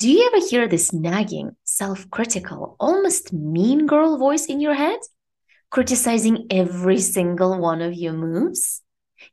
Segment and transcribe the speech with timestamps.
[0.00, 4.98] Do you ever hear this nagging, self critical, almost mean girl voice in your head?
[5.68, 8.80] Criticizing every single one of your moves?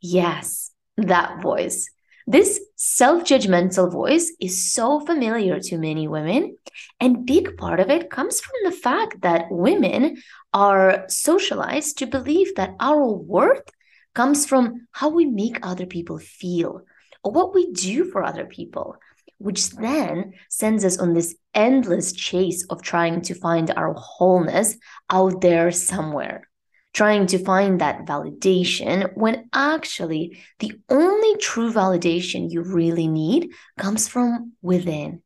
[0.01, 1.89] Yes, that voice.
[2.27, 6.57] This self judgmental voice is so familiar to many women,
[6.99, 10.21] and big part of it comes from the fact that women
[10.53, 13.71] are socialized to believe that our worth
[14.13, 16.81] comes from how we make other people feel
[17.23, 18.97] or what we do for other people,
[19.37, 24.77] which then sends us on this endless chase of trying to find our wholeness
[25.09, 26.47] out there somewhere
[26.97, 34.07] trying to find that validation when actually the only true validation you really need comes
[34.07, 35.21] from within.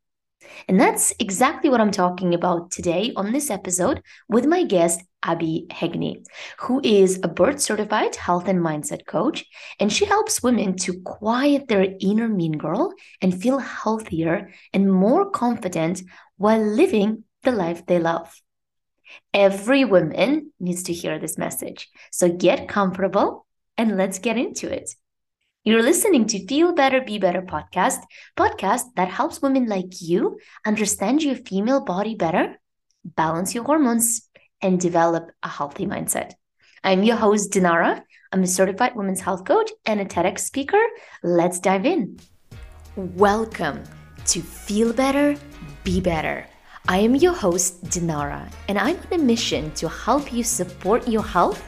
[0.68, 5.68] And that's exactly what I'm talking about today on this episode with my guest, Abbey
[5.70, 6.26] Heagney,
[6.60, 9.46] who is a board certified health and mindset coach.
[9.80, 15.30] And she helps women to quiet their inner mean girl and feel healthier and more
[15.30, 16.02] confident
[16.38, 18.42] while living the life they love.
[19.34, 21.90] Every woman needs to hear this message.
[22.12, 23.46] So get comfortable
[23.78, 24.96] and let's get into it.
[25.64, 28.00] You're listening to Feel Better, Be Better podcast,
[28.36, 32.60] podcast that helps women like you understand your female body better,
[33.06, 34.28] balance your hormones,
[34.62, 36.34] and develop a healthy mindset.
[36.84, 38.02] I'm your host, Dinara.
[38.32, 40.84] I'm a certified women's health coach and a TEDx speaker.
[41.22, 42.18] Let's dive in.
[42.96, 43.84] Welcome
[44.26, 45.38] to Feel Better,
[45.84, 46.48] Be Better
[46.90, 51.24] I am your host, Dinara, and I'm on a mission to help you support your
[51.24, 51.64] health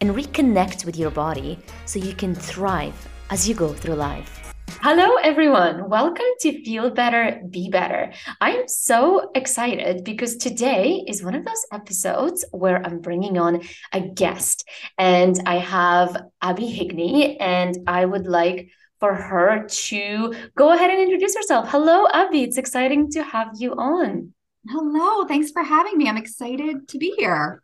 [0.00, 2.94] and reconnect with your body so you can thrive
[3.30, 4.44] as you go through life.
[4.80, 5.88] Hello, everyone.
[5.88, 8.12] Welcome to Feel Better, Be Better.
[8.40, 13.62] I am so excited because today is one of those episodes where I'm bringing on
[13.92, 20.72] a guest, and I have Abbey Heagney, and I would like for her to go
[20.72, 21.70] ahead and introduce herself.
[21.70, 22.42] Hello, Abbey.
[22.42, 24.34] It's exciting to have you on.
[24.68, 26.08] Hello, thanks for having me.
[26.08, 27.62] I'm excited to be here.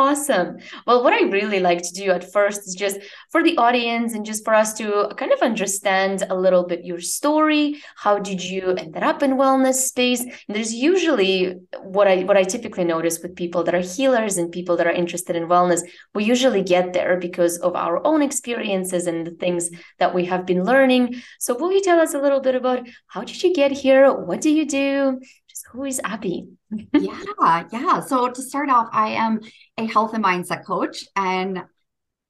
[0.00, 0.58] Awesome.
[0.86, 3.00] Well, what I really like to do at first is just
[3.30, 7.00] for the audience and just for us to kind of understand a little bit your
[7.00, 7.82] story.
[7.96, 10.20] How did you end up in wellness space?
[10.20, 14.52] And there's usually what I what I typically notice with people that are healers and
[14.52, 15.80] people that are interested in wellness.
[16.14, 19.68] We usually get there because of our own experiences and the things
[19.98, 21.22] that we have been learning.
[21.40, 24.14] So, will you tell us a little bit about how did you get here?
[24.14, 25.18] What do you do?
[25.70, 26.48] Who is Abbey?
[26.92, 28.00] yeah, yeah.
[28.00, 29.40] So to start off, I am
[29.76, 31.04] a health and mindset coach.
[31.14, 31.62] And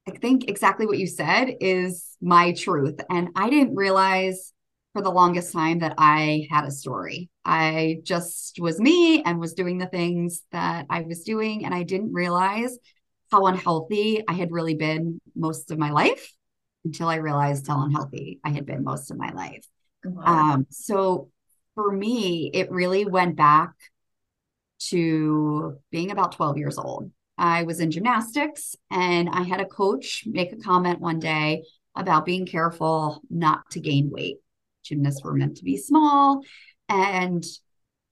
[0.07, 2.99] I think exactly what you said is my truth.
[3.09, 4.53] And I didn't realize
[4.93, 7.29] for the longest time that I had a story.
[7.45, 11.63] I just was me and was doing the things that I was doing.
[11.65, 12.77] And I didn't realize
[13.31, 16.33] how unhealthy I had really been most of my life
[16.83, 19.65] until I realized how unhealthy I had been most of my life.
[20.03, 20.23] Wow.
[20.25, 21.29] Um, so
[21.79, 23.71] for me, it really went back
[24.89, 27.09] to being about 12 years old.
[27.37, 31.63] I was in gymnastics and I had a coach make a comment one day
[31.95, 34.39] about being careful not to gain weight.
[34.83, 36.41] Gymnasts were meant to be small.
[36.89, 37.45] And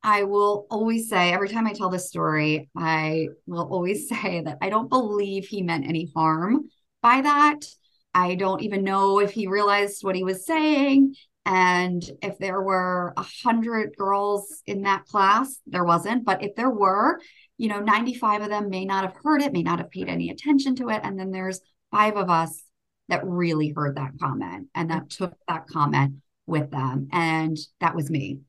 [0.01, 4.59] I will always say, every time I tell this story, I will always say that
[4.61, 6.69] I don't believe he meant any harm
[7.01, 7.65] by that.
[8.13, 11.15] I don't even know if he realized what he was saying.
[11.47, 16.25] And if there were a hundred girls in that class, there wasn't.
[16.25, 17.21] But if there were,
[17.57, 20.29] you know, 95 of them may not have heard it, may not have paid any
[20.29, 20.99] attention to it.
[21.05, 22.61] And then there's five of us
[23.07, 26.15] that really heard that comment and that took that comment
[26.47, 27.07] with them.
[27.13, 28.41] And that was me.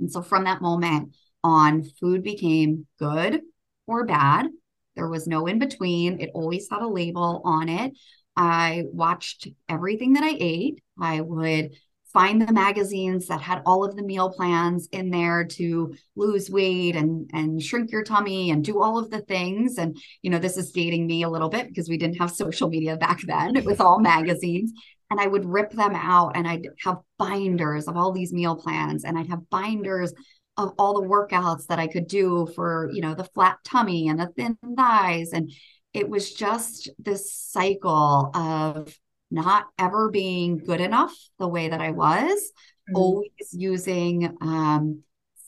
[0.00, 3.42] And so from that moment on, food became good
[3.86, 4.46] or bad.
[4.94, 6.18] There was no in between.
[6.18, 7.92] It always had a label on it.
[8.34, 10.82] I watched everything that I ate.
[10.98, 11.74] I would
[12.16, 16.96] find the magazines that had all of the meal plans in there to lose weight
[16.96, 19.76] and and shrink your tummy and do all of the things.
[19.76, 22.70] And you know this is dating me a little bit because we didn't have social
[22.70, 24.72] media back then it was all magazines.
[25.10, 29.04] And I would rip them out and I'd have binders of all these meal plans.
[29.04, 30.14] And I'd have binders
[30.56, 34.18] of all the workouts that I could do for you know the flat tummy and
[34.18, 35.32] the thin thighs.
[35.34, 35.52] And
[35.92, 38.96] it was just this cycle of
[39.30, 42.96] not ever being good enough the way that I was, mm-hmm.
[42.96, 45.02] always using um,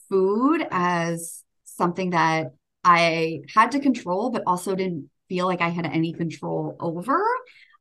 [0.08, 2.52] food as something that
[2.84, 7.22] I had to control, but also didn't feel like I had any control over.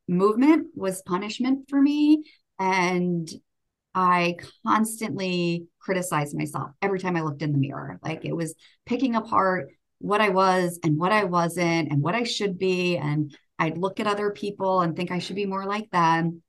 [0.08, 2.24] Movement was punishment for me.
[2.60, 3.30] And
[3.94, 4.36] I
[4.66, 8.00] constantly criticized myself every time I looked in the mirror.
[8.04, 8.54] Like it was
[8.86, 9.70] picking apart
[10.00, 14.00] what I was and what I wasn't and what I should be and I'd look
[14.00, 16.42] at other people and think I should be more like them.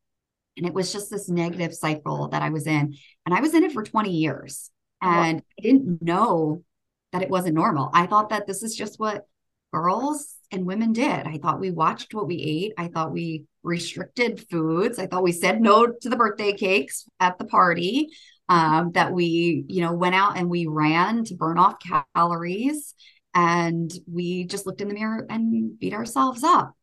[0.57, 2.95] And it was just this negative cycle that I was in.
[3.25, 4.71] And I was in it for 20 years.
[5.01, 6.65] And I didn't know
[7.13, 7.91] that it wasn't normal.
[7.95, 9.27] I thought that this is just what
[9.73, 11.27] girls and women did.
[11.27, 12.73] I thought we watched what we ate.
[12.77, 14.99] I thought we restricted foods.
[14.99, 18.09] I thought we said no to the birthday cakes at the party.
[18.51, 21.75] Um, that we, you know, went out and we ran to burn off
[22.15, 22.95] calories
[23.35, 26.75] and we just looked in the mirror and beat ourselves up.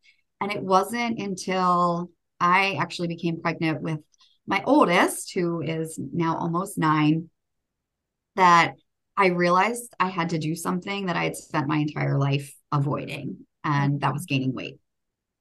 [0.46, 3.98] And it wasn't until I actually became pregnant with
[4.46, 7.32] my oldest, who is now almost nine,
[8.36, 8.76] that
[9.18, 13.48] I realized I had to do something that I had spent my entire life avoiding,
[13.64, 14.78] and that was gaining weight.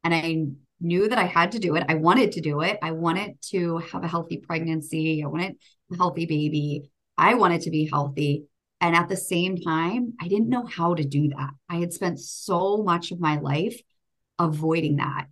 [0.05, 0.47] And I
[0.81, 1.85] knew that I had to do it.
[1.87, 2.79] I wanted to do it.
[2.81, 5.23] I wanted to have a healthy pregnancy.
[5.23, 5.56] I wanted
[5.93, 6.91] a healthy baby.
[7.19, 8.47] I wanted to be healthy.
[8.81, 11.51] And at the same time, I didn't know how to do that.
[11.69, 13.79] I had spent so much of my life
[14.38, 15.26] avoiding that.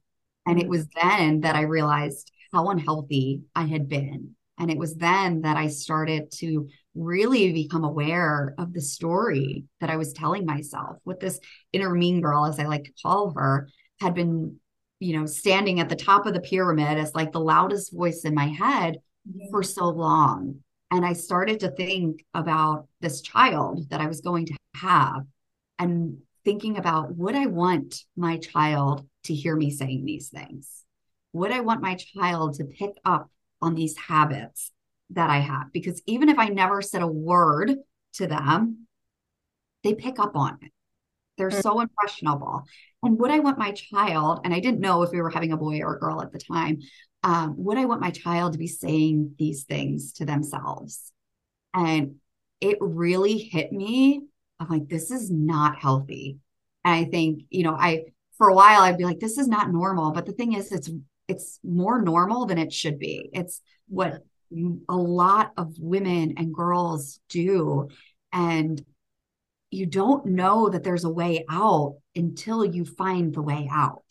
[0.47, 4.35] And it was then that I realized how unhealthy I had been.
[4.59, 9.91] And it was then that I started to really become aware of the story that
[9.91, 10.99] I was telling myself.
[11.05, 11.41] What this
[11.73, 13.69] inner mean girl, as I like to call her,
[14.01, 14.57] had been,
[15.01, 18.35] you know, standing at the top of the pyramid as like the loudest voice in
[18.35, 18.99] my head
[19.33, 19.47] yeah.
[19.51, 20.61] for so long.
[20.91, 25.23] And I started to think about this child that I was going to have
[25.79, 30.85] and thinking about would I want my child to hear me saying these things?
[31.33, 33.31] Would I want my child to pick up
[33.61, 34.71] on these habits
[35.11, 35.73] that I have?
[35.73, 37.75] Because even if I never said a word
[38.15, 38.87] to them,
[39.83, 40.73] they pick up on it.
[41.39, 41.61] They're mm-hmm.
[41.61, 42.65] so impressionable.
[43.03, 45.57] And would I want my child, and I didn't know if we were having a
[45.57, 46.81] boy or a girl at the time,
[47.23, 51.13] um, would I want my child to be saying these things to themselves?
[51.75, 52.17] And
[52.61, 54.23] it really hit me.
[54.63, 56.39] I'm like, this is not healthy.
[56.85, 58.05] And I think, you know, I,
[58.39, 60.13] for a while, I'd be like, this is not normal.
[60.13, 60.91] But the thing is, it's,
[61.29, 63.31] it's more normal than it should be.
[63.33, 64.23] It's what
[64.89, 67.89] a lot of women and girls do.
[68.33, 68.83] And
[69.71, 74.05] you don't know that there's a way out until you find the way out.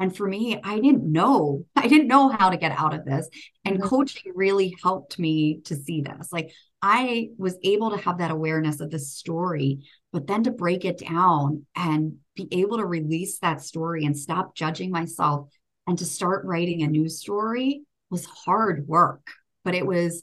[0.00, 1.64] And for me, I didn't know.
[1.76, 3.28] I didn't know how to get out of this.
[3.64, 3.88] And mm-hmm.
[3.88, 6.32] coaching really helped me to see this.
[6.32, 9.80] Like I was able to have that awareness of the story,
[10.12, 14.54] but then to break it down and be able to release that story and stop
[14.54, 15.48] judging myself
[15.86, 19.26] and to start writing a new story was hard work,
[19.64, 20.22] but it was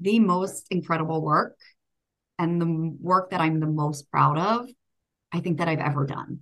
[0.00, 1.56] the most incredible work
[2.38, 4.68] and the work that I'm the most proud of,
[5.32, 6.40] I think that I've ever done.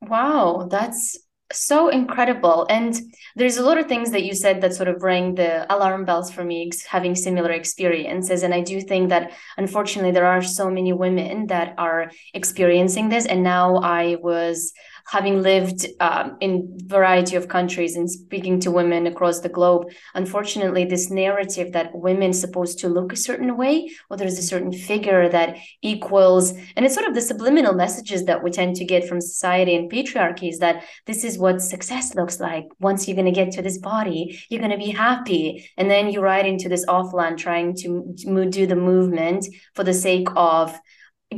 [0.00, 1.18] Wow, that's
[1.52, 2.66] so incredible.
[2.68, 2.94] And
[3.36, 6.30] there's a lot of things that you said that sort of rang the alarm bells
[6.30, 8.42] for me having similar experiences.
[8.42, 13.26] And i do think that unfortunately there are so many women that are experiencing this.
[13.26, 14.72] And now i was
[15.06, 20.84] having lived um, in variety of countries and speaking to women across the globe unfortunately
[20.84, 25.28] this narrative that women supposed to look a certain way or there's a certain figure
[25.28, 29.20] that equals and it's sort of the subliminal messages that we tend to get from
[29.20, 32.66] society and patriarchy is that this is what success looks like.
[32.80, 35.70] Once you're going to get to this body you're going to be happy.
[35.76, 38.14] And then you ride into this offline trying to
[38.50, 40.78] do the movement for the sake of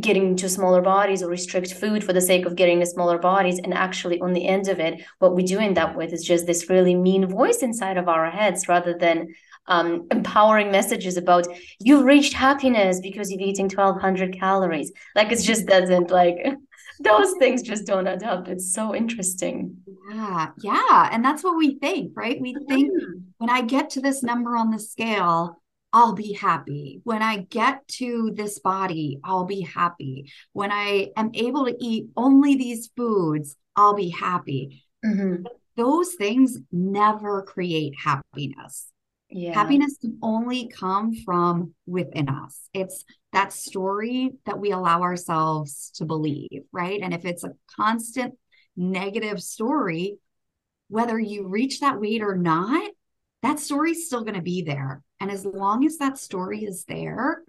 [0.00, 3.58] getting to smaller bodies or restrict food for the sake of getting the smaller bodies.
[3.58, 6.46] And actually on the end of it what we do end up with is just
[6.46, 9.34] this really mean voice inside of our heads rather than
[9.66, 11.46] um, empowering messages about
[11.80, 14.92] you've reached happiness because you've eaten 1200 calories.
[15.14, 16.36] Like it just doesn't like
[17.00, 18.48] those things just don't add up.
[18.48, 19.78] It's so interesting.
[20.12, 20.48] Yeah.
[20.60, 21.08] Yeah.
[21.10, 22.40] And that's what we think right?
[22.40, 23.20] We think mm-hmm.
[23.38, 25.60] when i get to this number on the scale
[25.94, 27.00] I'll be happy.
[27.04, 30.32] When I get to this body, I'll be happy.
[30.52, 34.84] When I am able to eat only these foods, I'll be happy.
[35.06, 35.44] Mm-hmm.
[35.76, 38.90] Those things never create happiness.
[39.30, 39.54] Yeah.
[39.54, 42.68] Happiness can only come from within us.
[42.74, 47.00] It's that story that we allow ourselves to believe, right?
[47.00, 48.34] And if it's a constant
[48.76, 50.18] negative story,
[50.88, 52.90] whether you reach that weight or not,
[53.42, 55.02] that story's still going to be there.
[55.24, 57.42] And as long as that story is there,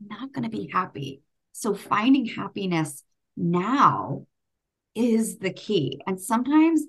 [0.00, 1.20] I'm not going to be happy.
[1.52, 3.04] So finding happiness
[3.36, 4.24] now
[4.94, 6.00] is the key.
[6.06, 6.82] And sometimes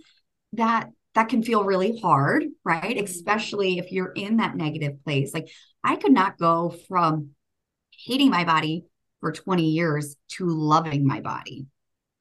[0.53, 2.96] that that can feel really hard, right?
[2.96, 3.03] Mm-hmm.
[3.03, 5.34] Especially if you're in that negative place.
[5.34, 5.50] Like
[5.84, 7.32] I could not go from
[7.92, 8.86] hating my body
[9.20, 11.65] for 20 years to loving my body.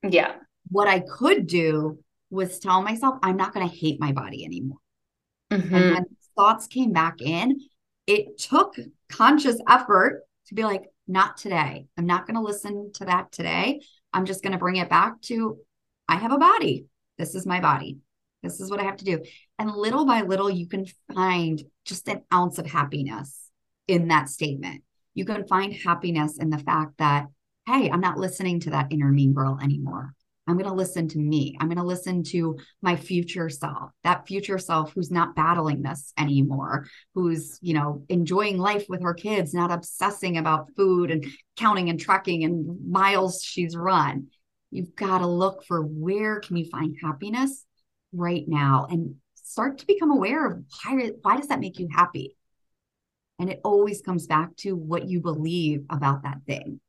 [0.02, 0.32] Yeah.
[0.72, 4.78] What I could do was tell myself I'm not going to hate my body anymore.
[5.52, 5.72] Mm-hmm.
[5.72, 6.04] And when
[6.36, 7.60] thoughts came back in,
[8.06, 8.76] it took
[9.08, 11.86] conscious effort to be like, not today.
[11.96, 13.80] I'm not going to listen to that today.
[14.12, 15.58] I'm just going to bring it back to
[16.08, 16.86] I have a body.
[17.18, 17.98] This is my body.
[18.42, 19.22] This is what I have to do.
[19.58, 23.48] And little by little, you can find just an ounce of happiness
[23.86, 24.82] in that statement.
[25.14, 27.26] You can find happiness in the fact that,
[27.66, 30.14] hey, I'm not listening to that inner mean girl anymore.
[30.46, 31.56] I'm going to listen to me.
[31.60, 36.12] I'm going to listen to my future self, that future self who's not battling this
[36.18, 41.24] anymore, who's, you know, enjoying life with her kids, not obsessing about food and
[41.56, 44.28] counting and tracking and miles she's run.
[44.72, 47.64] You've got to look for where can you find happiness
[48.12, 52.36] right now and start to become aware of why, why does that make you happy?
[53.38, 56.80] And it always comes back to what you believe about that thing.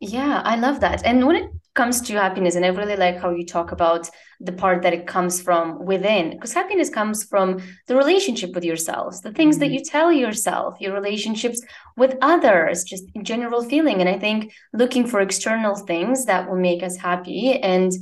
[0.00, 1.06] Yeah, I love that.
[1.06, 4.08] And when it comes to happiness, and I really like how you talk about
[4.40, 9.20] the part that it comes from within, because happiness comes from the relationship with yourselves,
[9.20, 9.74] the things that mm-hmm.
[9.74, 11.62] you tell yourself, your relationships
[11.96, 14.00] with others, just general feeling.
[14.00, 17.92] And I think looking for external things that will make us happy and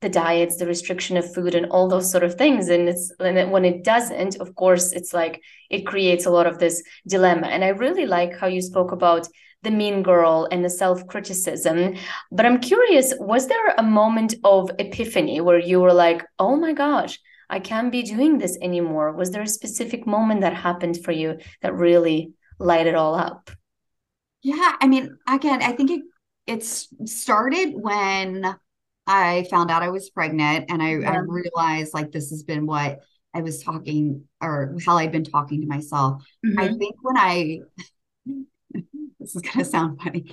[0.00, 2.68] the diets, the restriction of food, and all those sort of things.
[2.68, 6.58] And it's and when it doesn't, of course, it's like it creates a lot of
[6.58, 7.48] this dilemma.
[7.48, 9.28] And I really like how you spoke about
[9.62, 11.96] the mean girl and the self criticism.
[12.30, 16.72] But I'm curious, was there a moment of epiphany where you were like, oh my
[16.72, 19.12] gosh, I can't be doing this anymore?
[19.12, 23.50] Was there a specific moment that happened for you that really light it all up?
[24.42, 26.02] Yeah, I mean, again, I think it
[26.46, 28.56] it started when
[29.06, 31.12] I found out I was pregnant and I, yeah.
[31.12, 33.00] I realized like this has been what
[33.34, 36.24] I was talking or how I'd been talking to myself.
[36.44, 36.58] Mm-hmm.
[36.58, 37.58] I think when I
[39.20, 40.32] this is going to sound funny.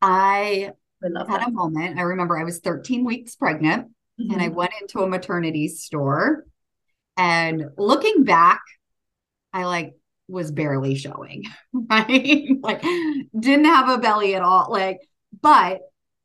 [0.00, 0.72] I,
[1.04, 1.48] I had that.
[1.48, 1.98] a moment.
[1.98, 3.88] I remember I was 13 weeks pregnant
[4.20, 4.32] mm-hmm.
[4.32, 4.56] and I mm-hmm.
[4.56, 6.44] went into a maternity store.
[7.16, 8.62] And looking back,
[9.52, 9.94] I like
[10.28, 12.48] was barely showing, right?
[12.62, 12.82] like
[13.38, 14.68] didn't have a belly at all.
[14.70, 15.00] Like,
[15.40, 15.80] but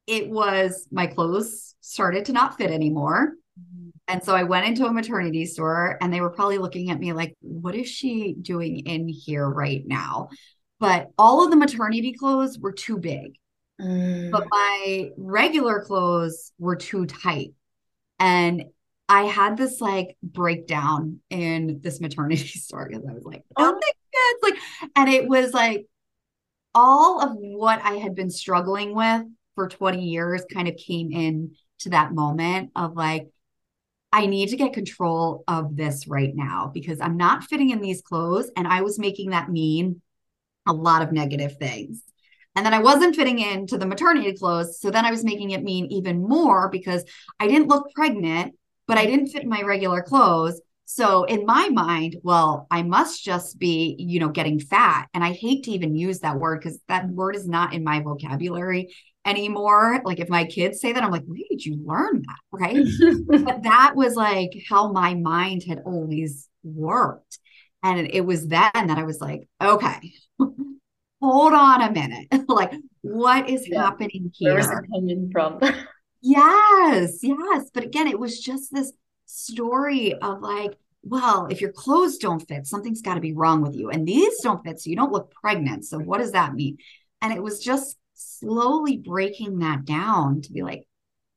[0.06, 3.34] it was my clothes started to not fit anymore.
[3.60, 3.90] Mm-hmm.
[4.08, 7.12] And so I went into a maternity store and they were probably looking at me
[7.12, 10.30] like, what is she doing in here right now?
[10.80, 13.38] But all of the maternity clothes were too big.
[13.82, 14.32] Mm.
[14.32, 17.54] But my regular clothes were too tight.
[18.20, 18.66] And
[19.10, 23.80] I had this like breakdown in this maternity store because I was like, oh,
[24.14, 25.86] it's like, and it was like
[26.74, 29.24] all of what I had been struggling with
[29.56, 33.30] for 20 years kind of came in to that moment of like,
[34.12, 38.02] I need to get control of this right now because I'm not fitting in these
[38.02, 38.50] clothes.
[38.56, 40.02] And I was making that mean
[40.68, 42.04] a lot of negative things.
[42.56, 44.80] And then I wasn't fitting into the maternity clothes.
[44.82, 47.04] So then I was making it mean even more because
[47.40, 48.56] I didn't look pregnant,
[48.88, 50.60] but I didn't fit in my regular clothes.
[50.86, 55.08] So in my mind, well, I must just be, you know, getting fat.
[55.14, 58.00] And I hate to even use that word because that word is not in my
[58.00, 60.02] vocabulary anymore.
[60.04, 62.38] Like if my kids say that, I'm like, where did you learn that?
[62.52, 62.86] Right.
[63.28, 67.38] but that was like how my mind had always worked.
[67.84, 70.14] And it was then that I was like, okay,
[71.22, 72.28] hold on a minute.
[72.48, 73.84] like, what is yeah.
[73.84, 74.54] happening here?
[74.54, 75.60] Where's it coming from?
[76.22, 77.70] yes, yes.
[77.74, 78.94] But again, it was just this
[79.26, 83.76] story of like, well, if your clothes don't fit, something's got to be wrong with
[83.76, 83.90] you.
[83.90, 85.86] And these don't fit, so you don't look pregnant.
[85.86, 86.78] So what does that mean?
[87.22, 90.88] And it was just slowly breaking that down to be like,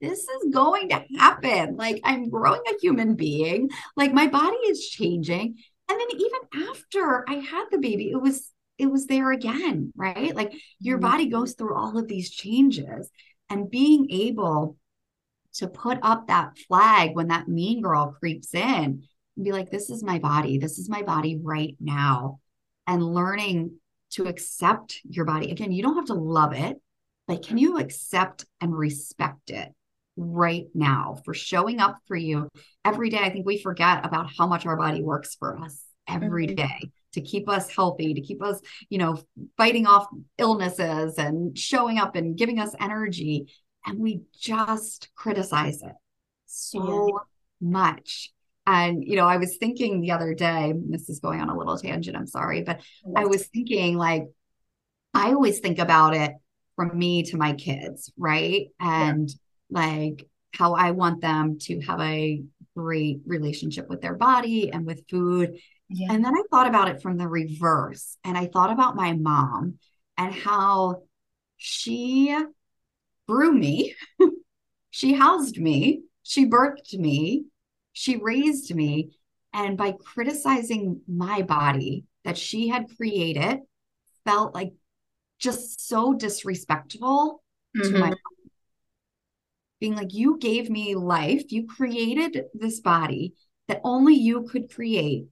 [0.00, 1.76] this is going to happen.
[1.76, 3.68] Like, I'm growing a human being.
[3.96, 5.56] Like, my body is changing.
[5.88, 8.49] And then, even after I had the baby, it was
[8.80, 10.34] it was there again, right?
[10.34, 11.10] Like your mm-hmm.
[11.10, 13.10] body goes through all of these changes
[13.50, 14.76] and being able
[15.54, 19.04] to put up that flag when that mean girl creeps in
[19.36, 20.58] and be like, this is my body.
[20.58, 22.40] This is my body right now.
[22.86, 23.78] And learning
[24.12, 25.50] to accept your body.
[25.50, 26.80] Again, you don't have to love it,
[27.28, 29.68] but can you accept and respect it
[30.16, 32.48] right now for showing up for you
[32.84, 33.18] every day?
[33.18, 36.56] I think we forget about how much our body works for us every mm-hmm.
[36.56, 39.20] day to keep us healthy, to keep us, you know,
[39.56, 40.06] fighting off
[40.38, 43.52] illnesses and showing up and giving us energy.
[43.86, 45.92] And we just criticize it
[46.46, 47.68] so yeah.
[47.68, 48.32] much.
[48.66, 51.76] And, you know, I was thinking the other day, this is going on a little
[51.76, 52.80] tangent, I'm sorry, but
[53.16, 54.24] I was thinking like,
[55.14, 56.32] I always think about it
[56.76, 58.68] from me to my kids, right?
[58.78, 59.34] And yeah.
[59.70, 62.42] like how I want them to have a
[62.76, 65.58] great relationship with their body and with food
[65.92, 66.12] yeah.
[66.12, 68.16] And then I thought about it from the reverse.
[68.24, 69.78] And I thought about my mom
[70.16, 71.02] and how
[71.56, 72.36] she
[73.28, 73.96] grew me,
[74.90, 77.44] she housed me, she birthed me,
[77.92, 79.10] she raised me.
[79.52, 83.58] And by criticizing my body that she had created,
[84.24, 84.72] felt like
[85.40, 87.42] just so disrespectful
[87.76, 87.92] mm-hmm.
[87.92, 88.48] to my mm-hmm.
[89.80, 93.34] being like, you gave me life, you created this body
[93.66, 95.24] that only you could create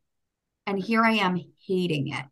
[0.68, 2.24] and here I am hating it.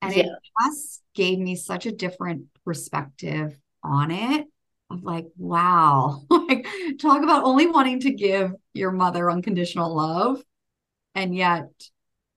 [0.00, 0.24] And yeah.
[0.24, 0.28] it
[0.62, 4.46] just gave me such a different perspective on it
[4.88, 6.66] of like, wow, like
[7.00, 10.40] talk about only wanting to give your mother unconditional love.
[11.16, 11.70] And yet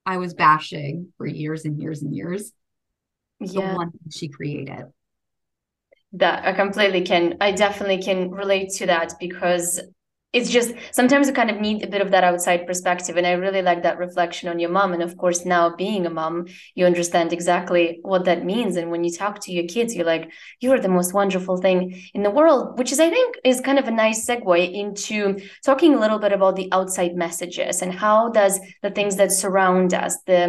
[0.06, 2.52] I was bashing for years and years and years
[3.40, 3.72] yeah.
[3.72, 4.86] the one she created.
[6.14, 9.80] That I completely can, I definitely can relate to that because
[10.36, 13.32] it's just sometimes you kind of need a bit of that outside perspective and i
[13.32, 14.92] really like that reflection on your mom.
[14.94, 18.76] And of course now being a mom you understand exactly what that means.
[18.76, 21.80] And when you talk to your kids you're like you're the most wonderful thing
[22.14, 25.18] in the world which is i think is kind of a nice segue into
[25.64, 29.94] talking a little bit about the outside messages and how does the things that surround
[29.94, 30.42] us the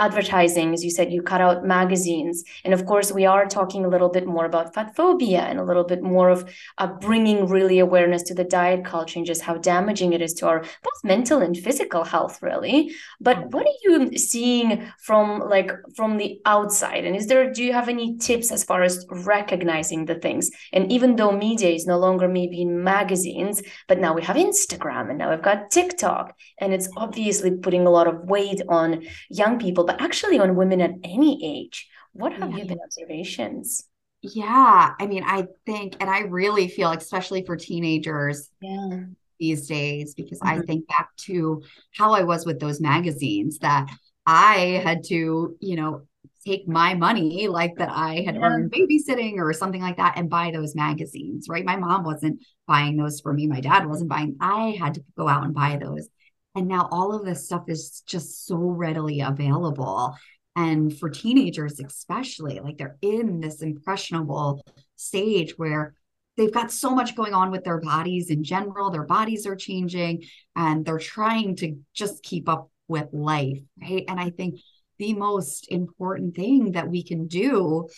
[0.00, 2.44] advertising as you said you cut out magazines.
[2.64, 5.64] And of course we are talking a little bit more about fat phobia and a
[5.64, 9.56] little bit more of uh, bringing really awareness to the diet culture and just how
[9.56, 12.92] damaging it is to our both mental and physical health really.
[13.20, 13.50] But mm-hmm.
[13.50, 17.04] what are you seeing from like from the outside?
[17.04, 20.50] And is there do you have any tips as far as recognizing the things?
[20.72, 25.08] And even though media is no longer maybe in magazines but now we have instagram
[25.10, 29.58] and now we've got tiktok and it's obviously putting a lot of weight on young
[29.58, 29.70] people.
[29.70, 31.88] people, but actually on women at any age.
[32.12, 32.58] What have yeah.
[32.58, 33.84] you been observations?
[34.22, 39.00] Yeah, I mean, I think, and I really feel, especially for teenagers yeah.
[39.40, 40.60] these days, because mm-hmm.
[40.60, 41.62] I think back to
[41.96, 43.90] how I was with those magazines that
[44.26, 46.02] I had to, you know,
[46.46, 48.42] take my money like that I had yeah.
[48.42, 51.64] earned babysitting or something like that and buy those magazines, right?
[51.64, 53.46] My mom wasn't buying those for me.
[53.46, 54.36] My dad wasn't buying.
[54.40, 56.08] I had to go out and buy those.
[56.54, 60.16] And now all of this stuff is just so readily available.
[60.56, 64.64] And for teenagers, especially, like they're in this impressionable
[64.96, 65.94] stage where
[66.36, 68.90] they've got so much going on with their bodies in general.
[68.90, 70.24] Their bodies are changing
[70.56, 73.60] and they're trying to just keep up with life.
[73.80, 74.04] Right.
[74.08, 74.60] And I think
[74.98, 77.88] the most important thing that we can do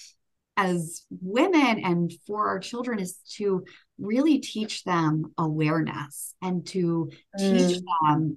[0.57, 3.65] as women and for our children is to
[3.99, 7.59] really teach them awareness and to mm.
[7.59, 8.37] teach them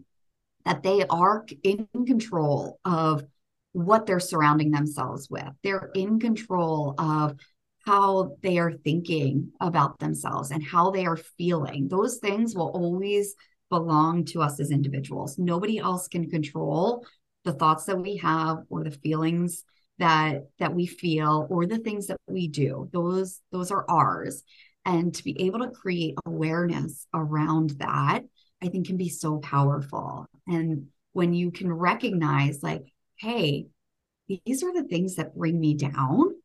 [0.64, 3.24] that they are in control of
[3.74, 5.50] what they're surrounding themselves with.
[5.64, 7.38] They're in control of
[7.86, 11.88] how they are thinking about themselves and how they are feeling.
[11.88, 13.36] Those things will always
[13.70, 15.38] belong to us as individuals.
[15.38, 17.06] Nobody else can control
[17.44, 19.64] the thoughts that we have or the feelings
[19.98, 22.90] that that we feel or the things that we do.
[22.92, 24.44] Those those are ours.
[24.86, 28.22] And to be able to create awareness around that
[28.62, 30.28] I think can be so powerful.
[30.48, 32.84] And when you can recognize, like,
[33.18, 33.68] hey,
[34.28, 36.36] these are the things that bring me down,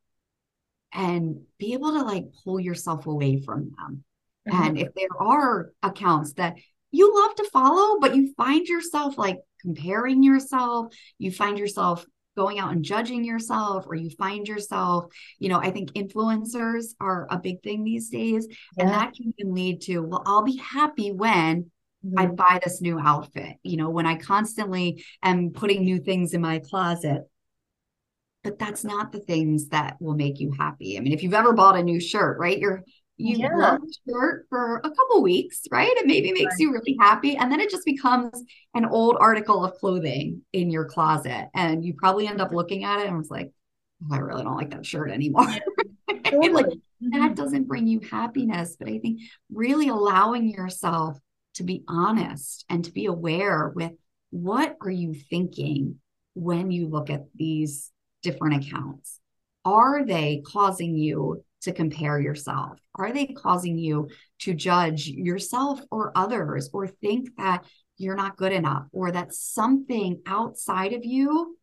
[0.92, 4.04] and be able to like pull yourself away from them.
[4.48, 4.62] Mm-hmm.
[4.62, 6.56] And if there are accounts that
[6.90, 12.04] you love to follow, but you find yourself like comparing yourself, you find yourself
[12.40, 17.26] going out and judging yourself, or you find yourself, you know, I think influencers are
[17.28, 18.46] a big thing these days.
[18.48, 18.84] Yeah.
[18.84, 21.70] And that can lead to, well, I'll be happy when
[22.04, 22.18] mm-hmm.
[22.18, 26.40] I buy this new outfit, you know, when I constantly am putting new things in
[26.40, 27.22] my closet.
[28.42, 30.96] But that's not the things that will make you happy.
[30.96, 32.58] I mean, if you've ever bought a new shirt, right?
[32.58, 32.84] You're
[33.20, 33.54] you yeah.
[33.54, 35.92] love the shirt for a couple weeks, right?
[35.96, 37.36] It maybe makes you really happy.
[37.36, 38.42] And then it just becomes
[38.74, 41.48] an old article of clothing in your closet.
[41.54, 43.52] And you probably end up looking at it and was like,
[44.04, 45.46] oh, I really don't like that shirt anymore.
[46.24, 46.48] Totally.
[46.50, 47.34] like that mm-hmm.
[47.34, 48.76] doesn't bring you happiness.
[48.78, 49.20] But I think
[49.52, 51.18] really allowing yourself
[51.54, 53.92] to be honest and to be aware with
[54.30, 55.96] what are you thinking
[56.34, 57.90] when you look at these
[58.22, 59.18] different accounts
[59.64, 62.78] are they causing you to compare yourself?
[62.94, 64.08] Are they causing you
[64.40, 67.64] to judge yourself or others or think that
[67.96, 71.56] you're not good enough or that something outside of you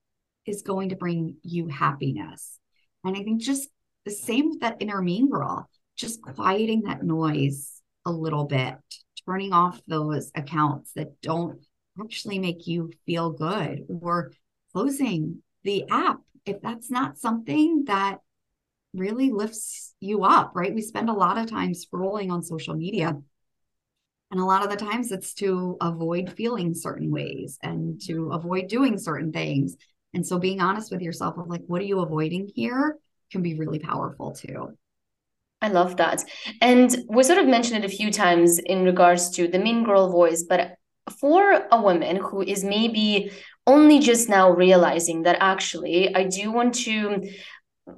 [0.46, 2.60] is going to bring you happiness?
[3.04, 3.70] And i think just
[4.06, 8.76] the same with that inner mean girl just quieting that noise a little bit
[9.26, 11.60] turning off those accounts that don't
[12.02, 14.32] actually make you feel good or
[14.72, 18.20] closing the app if that's not something that
[18.98, 20.74] really lifts you up, right?
[20.74, 23.18] We spend a lot of time scrolling on social media.
[24.30, 28.68] And a lot of the times it's to avoid feeling certain ways and to avoid
[28.68, 29.78] doing certain things.
[30.14, 32.98] And so being honest with yourself of like, what are you avoiding here
[33.32, 34.78] can be really powerful too.
[35.62, 36.24] I love that.
[36.62, 40.12] And we sort of mentioned it a few times in regards to the mean girl
[40.12, 40.76] voice, but
[41.20, 43.32] for a woman who is maybe
[43.66, 47.30] only just now realizing that actually I do want to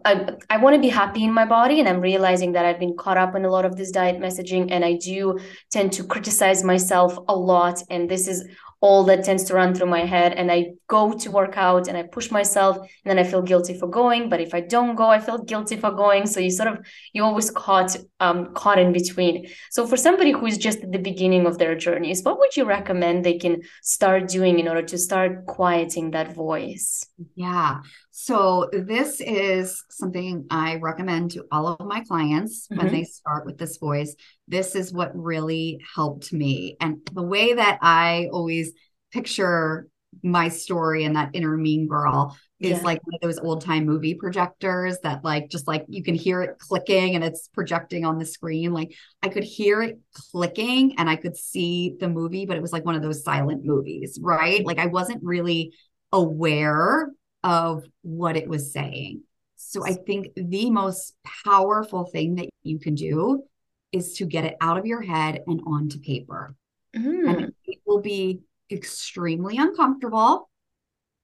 [0.05, 2.95] I, I want to be happy in my body and i'm realizing that i've been
[2.95, 5.39] caught up in a lot of this diet messaging and i do
[5.71, 8.47] tend to criticize myself a lot and this is
[8.81, 11.97] all that tends to run through my head and i go to work out and
[11.97, 15.07] i push myself and then i feel guilty for going but if i don't go
[15.09, 16.77] i feel guilty for going so you sort of
[17.11, 19.47] you always caught um caught in between.
[19.71, 22.63] So for somebody who is just at the beginning of their journeys what would you
[22.63, 27.05] recommend they can start doing in order to start quieting that voice?
[27.35, 27.81] Yeah
[28.21, 32.83] so this is something i recommend to all of my clients mm-hmm.
[32.83, 34.13] when they start with this voice
[34.47, 38.73] this is what really helped me and the way that i always
[39.13, 39.87] picture
[40.21, 42.83] my story and that inner mean girl is yeah.
[42.83, 46.41] like one of those old time movie projectors that like just like you can hear
[46.41, 49.97] it clicking and it's projecting on the screen like i could hear it
[50.31, 53.63] clicking and i could see the movie but it was like one of those silent
[53.63, 55.71] movies right like i wasn't really
[56.11, 57.11] aware
[57.43, 59.21] of what it was saying
[59.55, 61.13] so i think the most
[61.45, 63.43] powerful thing that you can do
[63.91, 66.55] is to get it out of your head and onto paper
[66.95, 67.29] mm.
[67.29, 68.39] and it will be
[68.71, 70.49] extremely uncomfortable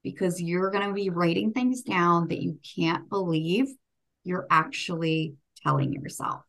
[0.04, 3.68] because you're going to be writing things down that you can't believe
[4.24, 6.44] you're actually telling yourself.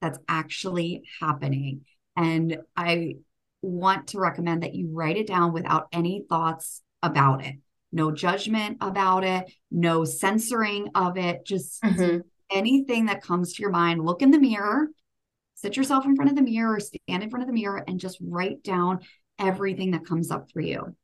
[0.00, 1.82] That's actually happening.
[2.16, 3.16] And I
[3.62, 7.56] want to recommend that you write it down without any thoughts about it.
[7.94, 12.18] No judgment about it, no censoring of it, just mm-hmm.
[12.50, 14.04] anything that comes to your mind.
[14.04, 14.88] Look in the mirror,
[15.54, 18.00] sit yourself in front of the mirror, or stand in front of the mirror, and
[18.00, 18.98] just write down
[19.38, 20.96] everything that comes up for you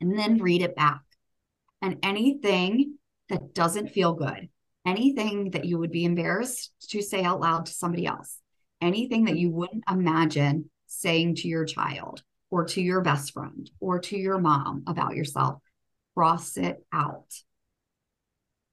[0.00, 1.00] and then read it back.
[1.80, 2.98] And anything
[3.30, 4.50] that doesn't feel good,
[4.86, 8.38] anything that you would be embarrassed to say out loud to somebody else,
[8.82, 14.00] anything that you wouldn't imagine saying to your child or to your best friend or
[14.00, 15.62] to your mom about yourself,
[16.14, 17.32] cross it out.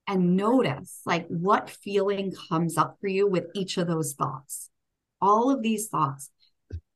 [0.08, 4.70] And notice like what feeling comes up for you with each of those thoughts.
[5.22, 6.32] All of these thoughts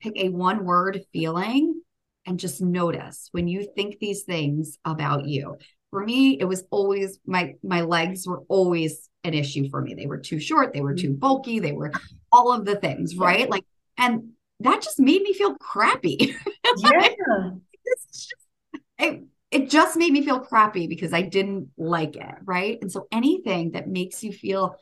[0.02, 1.82] pick a one word feeling
[2.26, 5.58] and just notice when you think these things about you.
[5.90, 9.94] For me, it was always my my legs were always an issue for me.
[9.94, 11.92] They were too short, they were too bulky, they were
[12.32, 13.50] all of the things, right?
[13.50, 13.66] Like
[13.98, 14.30] and
[14.62, 16.36] that just made me feel crappy.
[16.78, 17.50] Yeah.
[17.86, 18.34] just,
[18.98, 22.78] it, it just made me feel crappy because I didn't like it, right?
[22.82, 24.76] And so anything that makes you feel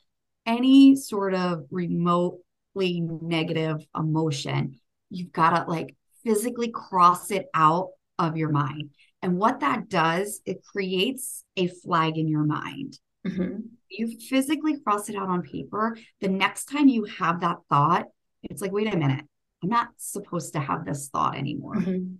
[0.45, 4.79] any sort of remotely negative emotion
[5.09, 8.91] you've got to like physically cross it out of your mind.
[9.21, 12.99] And what that does, it creates a flag in your mind.
[13.27, 13.59] Mm-hmm.
[13.89, 15.97] You physically cross it out on paper.
[16.21, 18.05] The next time you have that thought,
[18.43, 19.25] it's like, wait a minute,
[19.61, 21.75] I'm not supposed to have this thought anymore.
[21.75, 22.15] Mm-hmm.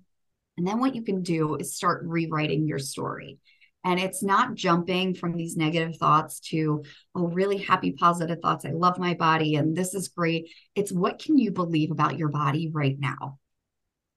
[0.60, 3.40] And then what you can do is start rewriting your story.
[3.86, 6.84] And it's not jumping from these negative thoughts to,
[7.16, 8.66] oh, really happy, positive thoughts.
[8.66, 10.50] I love my body and this is great.
[10.76, 13.40] It's what can you believe about your body right now?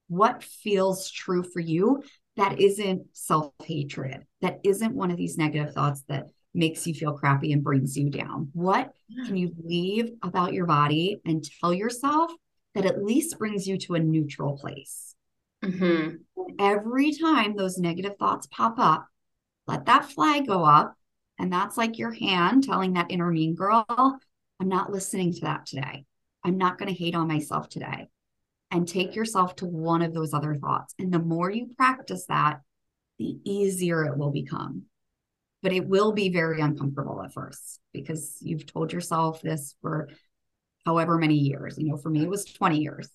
[0.09, 2.02] What feels true for you
[2.35, 7.12] that isn't self hatred, that isn't one of these negative thoughts that makes you feel
[7.12, 8.50] crappy and brings you down?
[8.52, 8.92] What
[9.26, 12.33] can you believe about your body and tell yourself
[12.74, 15.12] that at least brings you to a neutral place?
[15.64, 16.16] Mm-hmm.
[16.59, 19.07] Every time those negative thoughts pop up,
[19.66, 20.94] let that flag go up.
[21.38, 25.66] And that's like your hand telling that inner mean girl, I'm not listening to that
[25.66, 26.05] today.
[26.44, 28.09] I'm not going to hate on myself today.
[28.70, 30.94] And take yourself to one of those other thoughts.
[30.98, 32.61] And the more you practice that,
[33.18, 34.85] the easier it will become.
[35.62, 40.09] But it will be very uncomfortable at first because you've told yourself this for
[40.87, 41.77] however many years.
[41.79, 43.09] You know, for me, it was 20 years.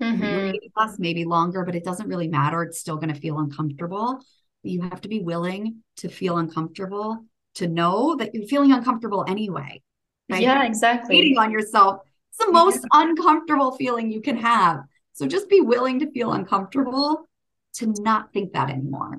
[0.00, 0.20] Mm-hmm.
[0.20, 2.62] Maybe less, maybe longer, but it doesn't really matter.
[2.62, 4.20] It's still going to feel uncomfortable
[4.62, 9.82] you have to be willing to feel uncomfortable to know that you're feeling uncomfortable anyway.
[10.28, 10.42] Right?
[10.42, 11.16] Yeah, exactly.
[11.16, 12.02] Hating on yourself.
[12.30, 14.82] It's the most uncomfortable feeling you can have.
[15.12, 17.28] So just be willing to feel uncomfortable
[17.74, 19.18] to not think that anymore.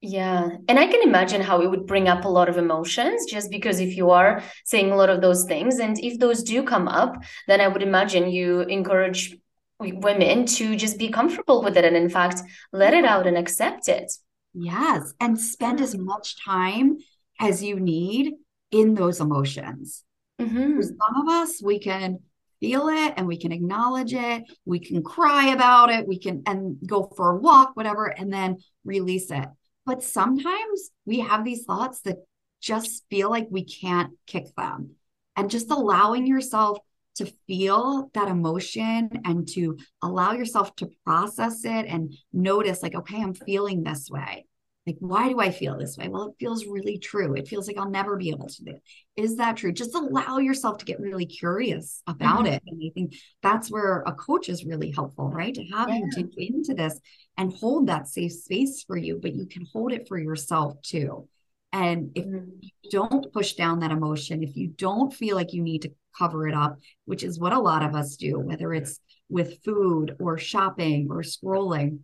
[0.00, 0.48] Yeah.
[0.66, 3.80] And I can imagine how it would bring up a lot of emotions just because
[3.80, 7.22] if you are saying a lot of those things, and if those do come up,
[7.46, 9.36] then I would imagine you encourage
[9.80, 13.88] women to just be comfortable with it and, in fact, let it out and accept
[13.88, 14.12] it.
[14.52, 15.14] Yes.
[15.20, 16.98] And spend as much time
[17.40, 18.34] as you need
[18.70, 20.04] in those emotions.
[20.40, 20.80] Mm-hmm.
[20.82, 22.20] Some of us, we can
[22.60, 24.44] feel it and we can acknowledge it.
[24.64, 26.06] We can cry about it.
[26.06, 29.48] We can and go for a walk, whatever, and then release it.
[29.86, 32.18] But sometimes we have these thoughts that
[32.60, 34.90] just feel like we can't kick them.
[35.36, 36.78] And just allowing yourself
[37.16, 43.20] to feel that emotion and to allow yourself to process it and notice, like, okay,
[43.20, 44.46] I'm feeling this way.
[44.86, 46.08] Like, why do I feel this way?
[46.08, 47.34] Well, it feels really true.
[47.34, 48.82] It feels like I'll never be able to do it.
[49.14, 49.72] Is that true?
[49.72, 52.54] Just allow yourself to get really curious about mm-hmm.
[52.54, 52.62] it.
[52.66, 55.54] And I think that's where a coach is really helpful, right?
[55.54, 55.96] To have yeah.
[55.96, 56.98] you dig into this
[57.36, 61.28] and hold that safe space for you, but you can hold it for yourself too.
[61.72, 62.50] And if mm-hmm.
[62.60, 66.48] you don't push down that emotion, if you don't feel like you need to cover
[66.48, 70.38] it up, which is what a lot of us do, whether it's with food or
[70.38, 72.00] shopping or scrolling,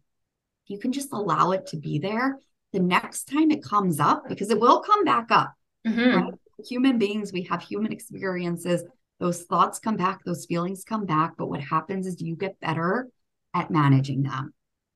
[0.66, 2.38] you can just allow it to be there
[2.73, 5.55] the next time it comes up, because it will come back up.
[5.87, 6.16] Mm-hmm.
[6.16, 6.35] Right?
[6.69, 8.85] Human beings, we have human experiences.
[9.21, 11.35] Those thoughts come back, those feelings come back.
[11.38, 13.09] But what happens is you get better
[13.55, 14.53] at managing them.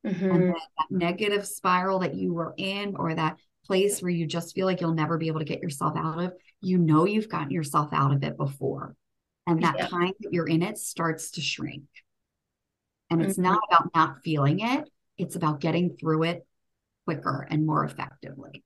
[0.06, 0.30] Mm-hmm.
[0.30, 4.54] And that, that negative spiral that you were in, or that place where you just
[4.54, 7.50] feel like you'll never be able to get yourself out of, you know you've gotten
[7.50, 8.96] yourself out of it before.
[9.50, 9.86] And that yeah.
[9.88, 11.84] time that you're in it starts to shrink.
[13.10, 13.42] And it's mm-hmm.
[13.42, 16.46] not about not feeling it, it's about getting through it
[17.04, 18.62] quicker and more effectively.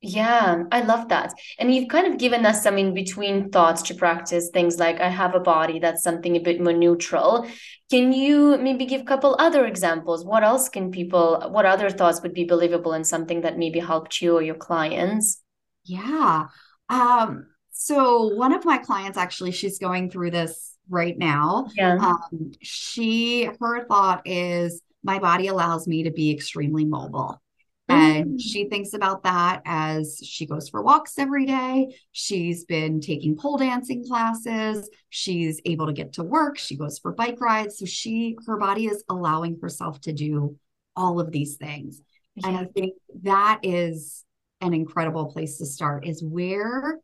[0.00, 1.32] Yeah, I love that.
[1.58, 5.08] And you've kind of given us some in between thoughts to practice things like I
[5.08, 7.46] have a body, that's something a bit more neutral.
[7.88, 10.24] Can you maybe give a couple other examples?
[10.24, 14.20] What else can people, what other thoughts would be believable and something that maybe helped
[14.20, 15.40] you or your clients?
[15.84, 16.46] Yeah.
[16.88, 17.46] Um,
[17.84, 21.68] so one of my clients actually, she's going through this right now.
[21.76, 21.96] Yeah.
[21.96, 27.42] Um, she, her thought is, my body allows me to be extremely mobile.
[27.88, 28.40] And mm.
[28.40, 31.96] she thinks about that as she goes for walks every day.
[32.12, 34.88] She's been taking pole dancing classes.
[35.10, 36.58] She's able to get to work.
[36.58, 37.78] She goes for bike rides.
[37.78, 40.56] So she, her body is allowing herself to do
[40.94, 42.00] all of these things.
[42.36, 42.48] Yeah.
[42.48, 44.24] And I think that is
[44.60, 47.00] an incredible place to start is where,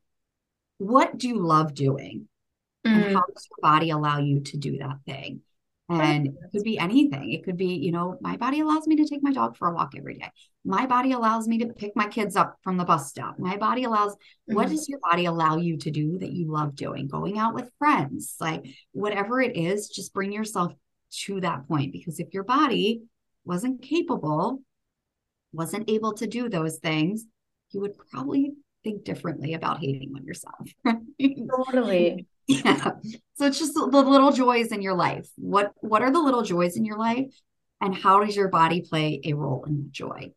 [0.78, 2.28] what do you love doing?
[2.86, 2.92] Mm.
[2.92, 5.42] And how does your body allow you to do that thing?
[5.90, 7.32] And it could be anything.
[7.32, 9.74] It could be, you know, my body allows me to take my dog for a
[9.74, 10.30] walk every day.
[10.62, 13.38] My body allows me to pick my kids up from the bus stop.
[13.38, 14.54] My body allows, mm-hmm.
[14.54, 17.08] what does your body allow you to do that you love doing?
[17.08, 20.74] Going out with friends, like whatever it is, just bring yourself
[21.22, 21.92] to that point.
[21.92, 23.04] Because if your body
[23.46, 24.60] wasn't capable,
[25.54, 27.24] wasn't able to do those things,
[27.70, 28.52] you would probably
[28.88, 30.68] think differently about hating on yourself.
[31.66, 32.26] totally.
[32.46, 32.92] Yeah.
[33.34, 35.28] So it's just the little joys in your life.
[35.36, 37.34] What what are the little joys in your life?
[37.80, 40.32] And how does your body play a role in the joy?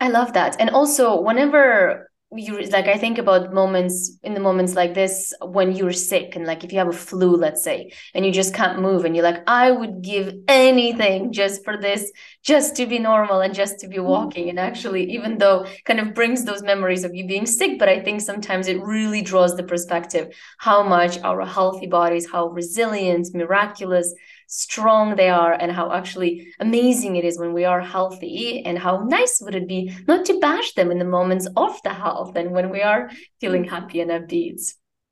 [0.00, 0.56] I love that.
[0.60, 5.70] And also whenever you like i think about moments in the moments like this when
[5.70, 8.80] you're sick and like if you have a flu let's say and you just can't
[8.80, 12.10] move and you're like i would give anything just for this
[12.42, 14.06] just to be normal and just to be mm-hmm.
[14.06, 17.88] walking and actually even though kind of brings those memories of you being sick but
[17.88, 23.28] i think sometimes it really draws the perspective how much our healthy bodies how resilient
[23.34, 24.12] miraculous
[24.46, 28.98] strong they are and how actually amazing it is when we are healthy and how
[29.00, 32.52] nice would it be not to bash them in the moments of the health and
[32.52, 33.70] when we are feeling mm.
[33.70, 34.60] happy and upbeat.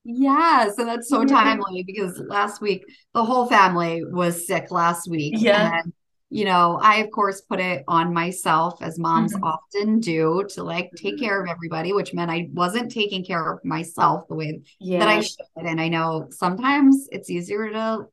[0.04, 5.34] Yeah, so that's so timely because last week the whole family was sick last week.
[5.38, 5.80] Yeah.
[5.82, 5.92] And
[6.28, 9.44] you know, I of course put it on myself as moms mm-hmm.
[9.44, 13.64] often do to like take care of everybody, which meant I wasn't taking care of
[13.64, 15.46] myself the way that I should.
[15.56, 18.08] And I know sometimes it's easier to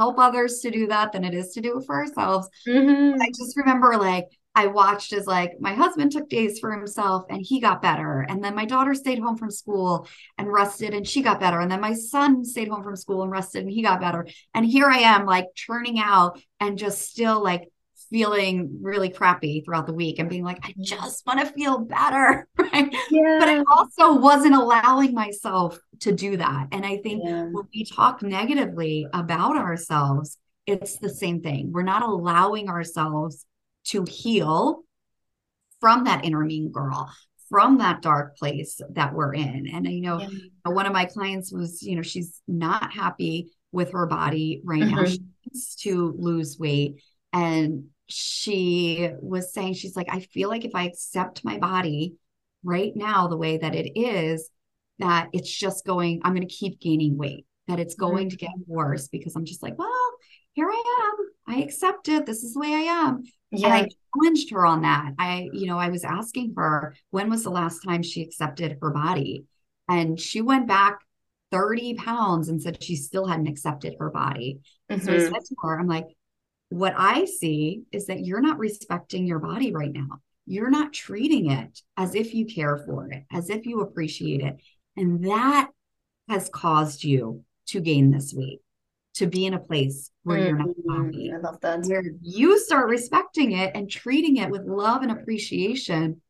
[0.00, 2.48] help others to do that than it is to do it for ourselves.
[2.66, 3.20] Mm-hmm.
[3.20, 7.40] I just remember like I watched as like my husband took days for himself and
[7.42, 8.24] he got better.
[8.26, 10.08] And then my daughter stayed home from school
[10.38, 11.60] and rested and she got better.
[11.60, 14.26] And then my son stayed home from school and rested and he got better.
[14.54, 17.68] And here I am like churning out and just still like
[18.10, 22.46] feeling really crappy throughout the week and being like, I just want to feel better.
[22.72, 22.94] Right.
[23.10, 23.38] Yeah.
[23.40, 26.68] But I also wasn't allowing myself to do that.
[26.70, 27.44] And I think yeah.
[27.50, 31.72] when we talk negatively about ourselves, it's the same thing.
[31.72, 33.44] We're not allowing ourselves
[33.86, 34.82] to heal
[35.80, 37.10] from that inner mean girl,
[37.48, 39.68] from that dark place that we're in.
[39.72, 40.28] And you know, yeah.
[40.64, 44.94] one of my clients was, you know, she's not happy with her body right mm-hmm.
[44.94, 45.04] now.
[45.06, 47.02] She needs to lose weight.
[47.32, 52.14] And she was saying, she's like, I feel like if I accept my body
[52.62, 54.50] right now the way that it is,
[54.98, 58.36] that it's just going, I'm going to keep gaining weight, that it's going mm-hmm.
[58.36, 60.10] to get worse because I'm just like, well,
[60.52, 61.54] here I am.
[61.54, 62.26] I accept it.
[62.26, 63.22] This is the way I am.
[63.50, 63.66] Yeah.
[63.66, 65.12] And I challenged her on that.
[65.18, 68.90] I, you know, I was asking her when was the last time she accepted her
[68.90, 69.44] body?
[69.88, 71.00] And she went back
[71.50, 74.60] 30 pounds and said she still hadn't accepted her body.
[74.90, 75.04] Mm-hmm.
[75.04, 75.34] So I mm-hmm.
[75.34, 76.06] said to her, I'm like,
[76.70, 80.20] what I see is that you're not respecting your body right now.
[80.46, 84.56] You're not treating it as if you care for it, as if you appreciate it.
[84.96, 85.70] And that
[86.28, 88.60] has caused you to gain this weight,
[89.14, 90.46] to be in a place where mm-hmm.
[90.46, 91.04] you're not mm-hmm.
[91.06, 91.32] happy.
[91.32, 91.84] I love that.
[91.86, 96.20] Where you start respecting it and treating it with love and appreciation,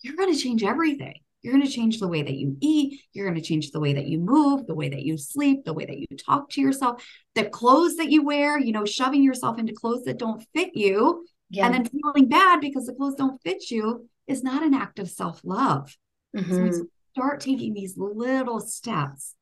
[0.00, 1.20] you're going to change everything.
[1.42, 3.00] You're going to change the way that you eat.
[3.12, 5.72] You're going to change the way that you move, the way that you sleep, the
[5.72, 9.58] way that you talk to yourself, the clothes that you wear, you know, shoving yourself
[9.58, 11.66] into clothes that don't fit you yeah.
[11.66, 15.08] and then feeling bad because the clothes don't fit you is not an act of
[15.08, 15.96] self love.
[16.36, 16.72] Mm-hmm.
[16.72, 19.34] So start taking these little steps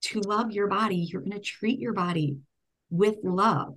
[0.00, 2.38] to love your body, you're going to treat your body
[2.90, 3.76] with love.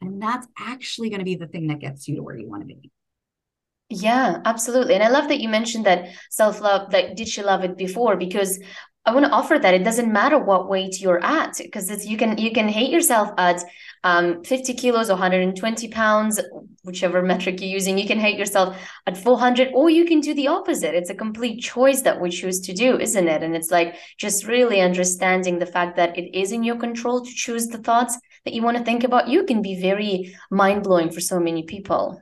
[0.00, 2.62] And that's actually going to be the thing that gets you to where you want
[2.62, 2.90] to be.
[3.88, 4.94] Yeah, absolutely.
[4.94, 8.16] And I love that you mentioned that self love, like, did she love it before?
[8.16, 8.58] Because
[9.04, 12.36] I want to offer that it doesn't matter what weight you're at because you can
[12.38, 13.62] you can hate yourself at
[14.02, 16.40] um, 50 kilos or 120 pounds,
[16.82, 17.96] whichever metric you're using.
[17.96, 20.96] You can hate yourself at 400, or you can do the opposite.
[20.96, 23.44] It's a complete choice that we choose to do, isn't it?
[23.44, 27.30] And it's like just really understanding the fact that it is in your control to
[27.32, 29.28] choose the thoughts that you want to think about.
[29.28, 32.20] You can be very mind blowing for so many people.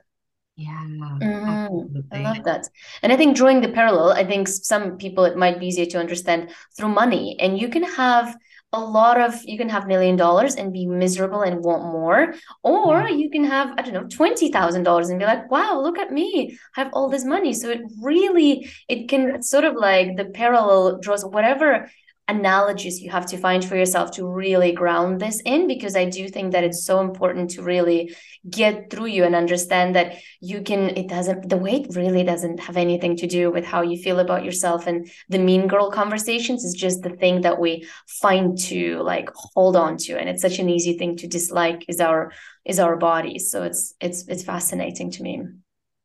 [0.57, 2.69] Yeah, mm, I love that.
[3.01, 5.99] And I think drawing the parallel, I think some people it might be easier to
[5.99, 7.35] understand through money.
[7.39, 8.37] And you can have
[8.75, 13.07] a lot of you can have million dollars and be miserable and want more or
[13.07, 13.15] yeah.
[13.15, 16.81] you can have i don't know $20000 and be like wow look at me i
[16.81, 21.23] have all this money so it really it can sort of like the parallel draws
[21.23, 21.89] whatever
[22.27, 26.27] analogies you have to find for yourself to really ground this in because i do
[26.27, 28.15] think that it's so important to really
[28.49, 32.77] get through you and understand that you can it doesn't the weight really doesn't have
[32.77, 34.87] anything to do with how you feel about yourself.
[34.87, 39.75] And the mean girl conversations is just the thing that we find to like hold
[39.75, 40.17] on to.
[40.17, 42.31] And it's such an easy thing to dislike is our
[42.65, 45.41] is our bodies so it's it's it's fascinating to me.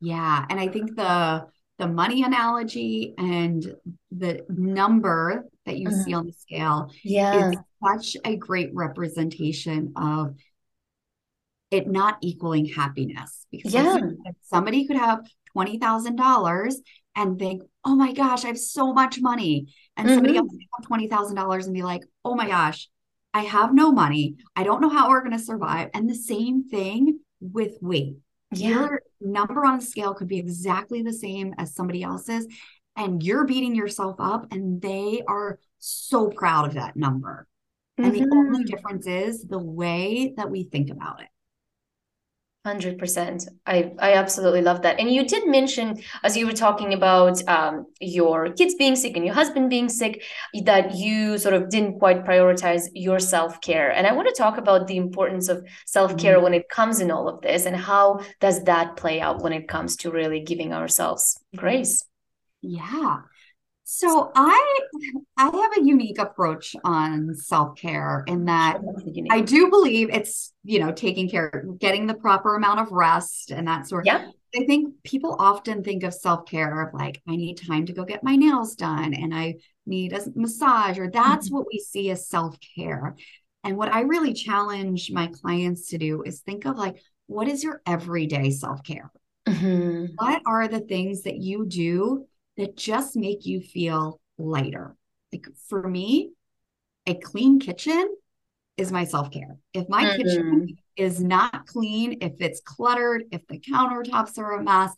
[0.00, 0.46] Yeah.
[0.48, 1.46] And i think the
[1.78, 3.74] the money analogy and
[4.11, 6.02] the number that you mm-hmm.
[6.02, 7.50] see on the scale yeah.
[7.50, 10.35] is such a great representation of
[11.70, 13.46] it not equaling happiness.
[13.50, 13.98] Because yeah.
[14.42, 15.20] somebody could have
[15.56, 16.74] $20,000
[17.16, 19.72] and think, oh my gosh, I have so much money.
[19.96, 20.16] And mm-hmm.
[20.16, 22.88] somebody else have $20,000 and be like, oh my gosh,
[23.33, 24.37] I have no money.
[24.56, 25.90] I don't know how we're going to survive.
[25.94, 28.16] And the same thing with weight.
[28.52, 28.68] Yeah.
[28.68, 32.48] Your number on the scale could be exactly the same as somebody else's,
[33.01, 37.49] and you're beating yourself up, and they are so proud of that number.
[37.99, 38.05] Mm-hmm.
[38.05, 38.67] And the only mm-hmm.
[38.67, 41.29] difference is the way that we think about it.
[42.67, 47.43] 100% i i absolutely love that and you did mention as you were talking about
[47.49, 50.23] um, your kids being sick and your husband being sick
[50.65, 54.87] that you sort of didn't quite prioritize your self-care and i want to talk about
[54.87, 56.45] the importance of self-care mm-hmm.
[56.45, 59.67] when it comes in all of this and how does that play out when it
[59.67, 62.05] comes to really giving ourselves grace
[62.62, 63.18] yeah
[63.92, 64.81] so I
[65.37, 68.79] I have a unique approach on self-care in that
[69.33, 73.66] I do believe it's, you know, taking care, getting the proper amount of rest and
[73.66, 74.07] that sort.
[74.07, 74.29] Yeah.
[74.55, 78.23] I think people often think of self-care of like, I need time to go get
[78.23, 81.57] my nails done and I need a massage, or that's mm-hmm.
[81.57, 83.16] what we see as self-care.
[83.64, 87.64] And what I really challenge my clients to do is think of like, what is
[87.64, 89.11] your everyday self-care?
[89.49, 90.12] Mm-hmm.
[90.14, 94.97] What are the things that you do that just make you feel lighter.
[95.33, 96.33] Like for me,
[97.07, 98.17] a clean kitchen
[98.77, 99.59] is my self care.
[99.73, 100.17] If my mm-hmm.
[100.17, 104.93] kitchen is not clean, if it's cluttered, if the countertops are a mess,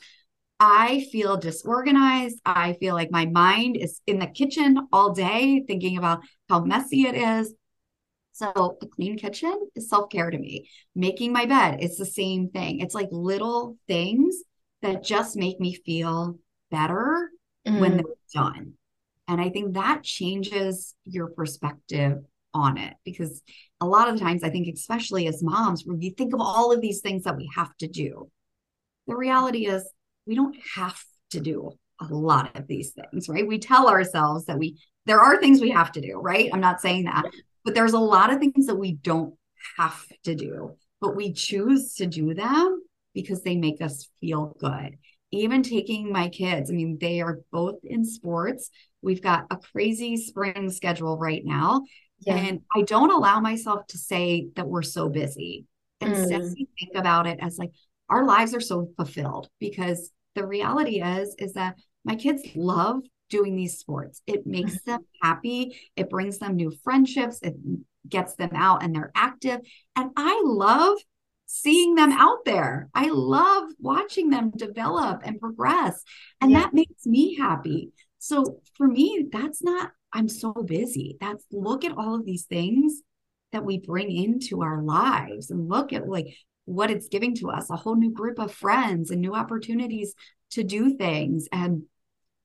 [0.59, 2.41] I feel disorganized.
[2.45, 7.03] I feel like my mind is in the kitchen all day thinking about how messy
[7.03, 7.55] it is.
[8.35, 10.69] So, a clean kitchen is self care to me.
[10.95, 12.81] Making my bed, it's the same thing.
[12.81, 14.37] It's like little things
[14.81, 16.39] that just make me feel
[16.71, 17.31] better
[17.67, 17.81] mm.
[17.81, 18.75] when they're done.
[19.29, 22.19] And I think that changes your perspective
[22.55, 23.43] on it because
[23.81, 26.73] a lot of the times, I think, especially as moms, when we think of all
[26.73, 28.31] of these things that we have to do,
[29.07, 29.89] the reality is
[30.27, 33.47] we don't have to do a lot of these things, right?
[33.47, 36.51] We tell ourselves that we, there are things we have to do, right?
[36.53, 37.25] I'm not saying that,
[37.65, 39.35] but there's a lot of things that we don't
[39.77, 42.83] have to do, but we choose to do them
[43.15, 44.97] because they make us feel good
[45.33, 48.71] even taking my kids, I mean, they are both in sports.
[49.01, 51.83] We've got a crazy spring schedule right now.
[52.21, 52.37] Yeah.
[52.37, 55.67] And I don't allow myself to say that we're so busy.
[56.01, 56.55] Instead, mm.
[56.55, 57.71] think about it as like
[58.09, 63.57] our lives are so fulfilled because the reality is, is that my kids love doing
[63.57, 64.21] these sports.
[64.27, 64.91] It makes mm-hmm.
[64.91, 65.79] them happy.
[65.97, 67.41] It brings them new friendships.
[67.43, 67.55] It
[68.09, 69.61] gets them out and they're active.
[69.97, 70.99] And I love
[71.47, 72.89] seeing them out there.
[72.95, 76.03] I love watching them develop and progress.
[76.41, 76.61] And yeah.
[76.61, 77.93] that makes me happy.
[78.19, 81.17] So for me, that's not, I'm so busy.
[81.21, 83.03] That's look at all of these things
[83.53, 86.35] that we bring into our lives and look at like
[86.65, 90.15] what it's giving to us a whole new group of friends and new opportunities
[90.53, 91.49] to do things.
[91.53, 91.83] And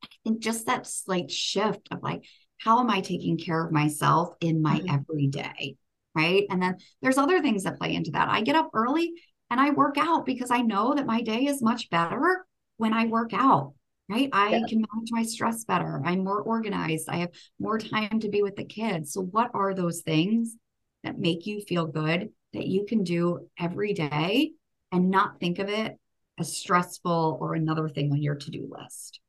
[0.03, 2.23] I think just that slight shift of like,
[2.59, 4.95] how am I taking care of myself in my mm-hmm.
[4.95, 5.77] everyday?
[6.17, 6.47] Right.
[6.49, 8.27] And then there's other things that play into that.
[8.27, 9.13] I get up early
[9.51, 12.47] and I work out because I know that my day is much better
[12.77, 13.75] when I work out.
[14.09, 14.29] Right.
[14.33, 14.65] I yeah.
[14.67, 16.01] can manage my stress better.
[16.03, 17.07] I'm more organized.
[17.07, 19.13] I have more time to be with the kids.
[19.13, 20.55] So, what are those things
[21.03, 24.53] that make you feel good that you can do every day
[24.91, 25.99] and not think of it
[26.39, 29.19] as stressful or another thing on your to do list?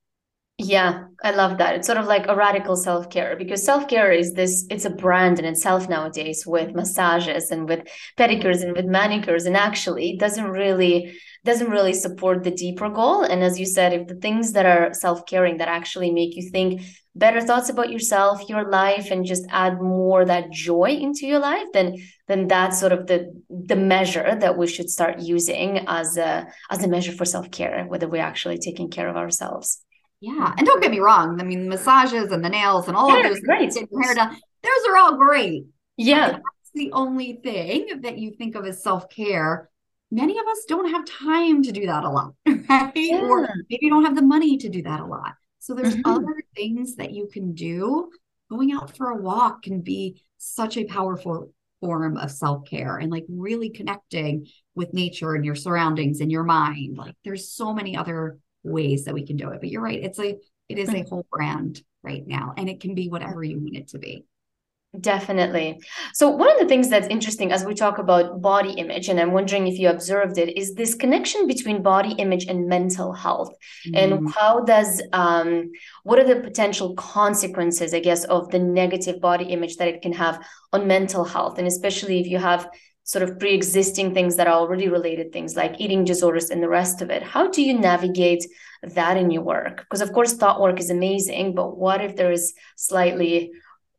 [0.60, 1.76] Yeah, I love that.
[1.76, 4.90] It's sort of like a radical self care because self care is this, it's a
[4.90, 7.86] brand in itself nowadays with massages and with
[8.16, 9.46] pedicures and with manicures.
[9.46, 13.92] And actually, it doesn't really doesn't really support the deeper goal and as you said
[13.92, 16.82] if the things that are self-caring that actually make you think
[17.14, 21.64] better thoughts about yourself your life and just add more that joy into your life
[21.72, 21.94] then
[22.26, 26.82] then that's sort of the the measure that we should start using as a as
[26.82, 29.82] a measure for self-care whether we're actually taking care of ourselves
[30.20, 30.54] yeah.
[30.56, 31.40] And don't get me wrong.
[31.40, 33.74] I mean, massages and the nails and all yeah, of those great.
[33.74, 35.64] hair done, those are all great.
[35.96, 36.30] Yeah.
[36.32, 39.70] That's the only thing that you think of as self-care.
[40.10, 42.92] Many of us don't have time to do that a lot, right?
[42.94, 43.20] Yeah.
[43.20, 45.34] Or maybe you don't have the money to do that a lot.
[45.58, 46.10] So there's mm-hmm.
[46.10, 48.10] other things that you can do.
[48.50, 53.24] Going out for a walk can be such a powerful form of self-care and like
[53.28, 56.96] really connecting with nature and your surroundings and your mind.
[56.96, 59.60] Like there's so many other ways that we can do it.
[59.60, 60.02] But you're right.
[60.02, 60.36] It's a
[60.68, 62.54] it is a whole brand right now.
[62.56, 64.24] And it can be whatever you want it to be.
[64.98, 65.80] Definitely.
[66.14, 69.32] So, one of the things that's interesting as we talk about body image, and I'm
[69.32, 73.54] wondering if you observed it, is this connection between body image and mental health.
[73.86, 73.96] Mm.
[73.96, 75.70] And how does, um,
[76.04, 80.14] what are the potential consequences, I guess, of the negative body image that it can
[80.14, 80.42] have
[80.72, 81.58] on mental health?
[81.58, 82.70] And especially if you have
[83.08, 87.00] sort of pre-existing things that are already related things like eating disorders and the rest
[87.00, 88.44] of it how do you navigate
[88.82, 92.30] that in your work because of course thought work is amazing but what if there
[92.30, 93.50] is slightly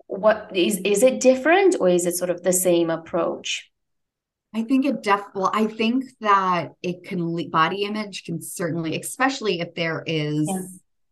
[0.05, 3.69] what is is it different or is it sort of the same approach
[4.53, 9.59] I think it def well, I think that it can body image can certainly, especially
[9.59, 10.61] if there is yeah.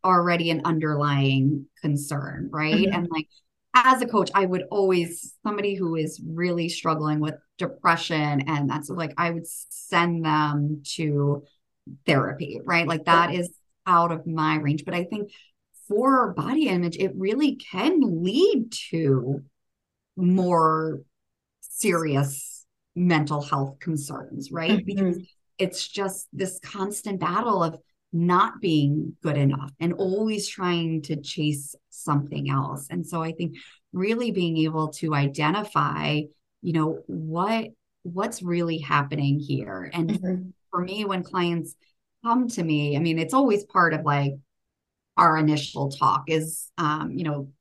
[0.04, 2.74] already an underlying concern, right?
[2.74, 2.96] Mm-hmm.
[2.96, 3.28] And like
[3.74, 8.90] as a coach, I would always somebody who is really struggling with depression and that's
[8.90, 11.44] like I would send them to
[12.06, 12.88] therapy, right?
[12.88, 13.54] Like that is
[13.86, 14.84] out of my range.
[14.86, 15.32] But I think
[15.88, 19.44] for body image, it really can lead to
[20.16, 21.02] more
[21.62, 22.66] serious
[22.96, 24.72] mental health concerns, right?
[24.72, 24.86] Mm-hmm.
[24.86, 25.20] Because
[25.58, 27.78] it's just this constant battle of
[28.14, 32.88] not being good enough and always trying to chase something else.
[32.90, 33.58] And so I think
[33.94, 36.22] really being able to identify,
[36.62, 37.70] you know, what
[38.04, 39.90] what's really happening here.
[39.94, 40.50] And mm-hmm.
[40.72, 41.76] for me when clients
[42.24, 44.34] come to me, I mean, it's always part of like
[45.18, 47.52] our initial talk is um, you know,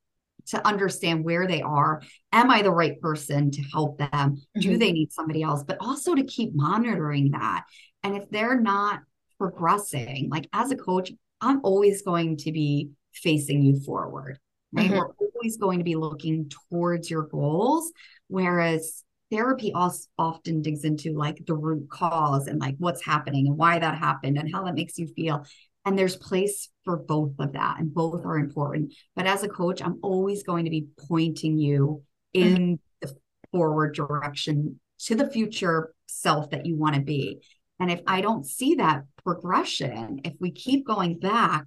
[0.46, 2.02] to understand where they are.
[2.32, 4.10] Am I the right person to help them?
[4.12, 4.60] Mm-hmm.
[4.60, 5.64] Do they need somebody else?
[5.64, 7.64] But also to keep monitoring that.
[8.04, 9.00] And if they're not
[9.38, 10.28] progressing.
[10.30, 14.38] Like as a coach, I'm always going to be facing you forward,
[14.72, 14.86] right?
[14.86, 14.96] Mm-hmm.
[14.96, 17.92] We're always going to be looking towards your goals.
[18.28, 23.56] Whereas therapy also often digs into like the root cause and like what's happening and
[23.56, 25.44] why that happened and how that makes you feel.
[25.84, 28.92] And there's place for both of that, and both are important.
[29.14, 32.74] But as a coach, I'm always going to be pointing you in mm-hmm.
[33.00, 33.16] the
[33.52, 37.40] forward direction to the future self that you want to be.
[37.78, 41.64] And if I don't see that progression, if we keep going back,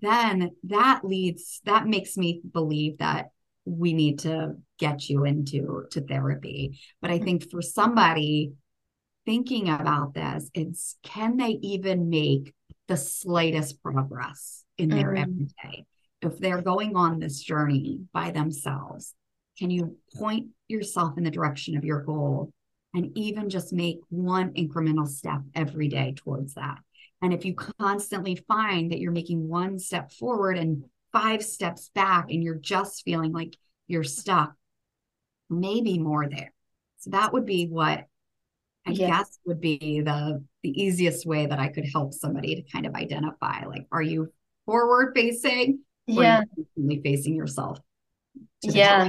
[0.00, 3.26] then that leads, that makes me believe that
[3.66, 6.80] we need to get you into to therapy.
[7.02, 8.52] But I think for somebody
[9.26, 12.54] thinking about this, it's can they even make
[12.88, 15.22] the slightest progress in their mm-hmm.
[15.22, 15.84] everyday?
[16.22, 19.14] If they're going on this journey by themselves,
[19.58, 22.52] can you point yourself in the direction of your goal
[22.96, 26.78] and even just make one incremental step every day towards that.
[27.22, 32.26] And if you constantly find that you're making one step forward and five steps back
[32.30, 33.56] and you're just feeling like
[33.86, 34.54] you're stuck,
[35.48, 36.52] maybe more there.
[36.98, 38.06] So that would be what
[38.86, 39.08] I yes.
[39.08, 42.94] guess would be the the easiest way that I could help somebody to kind of
[42.94, 44.32] identify like are you
[44.64, 46.42] forward facing yeah
[47.02, 47.78] facing yourself
[48.62, 49.08] yeah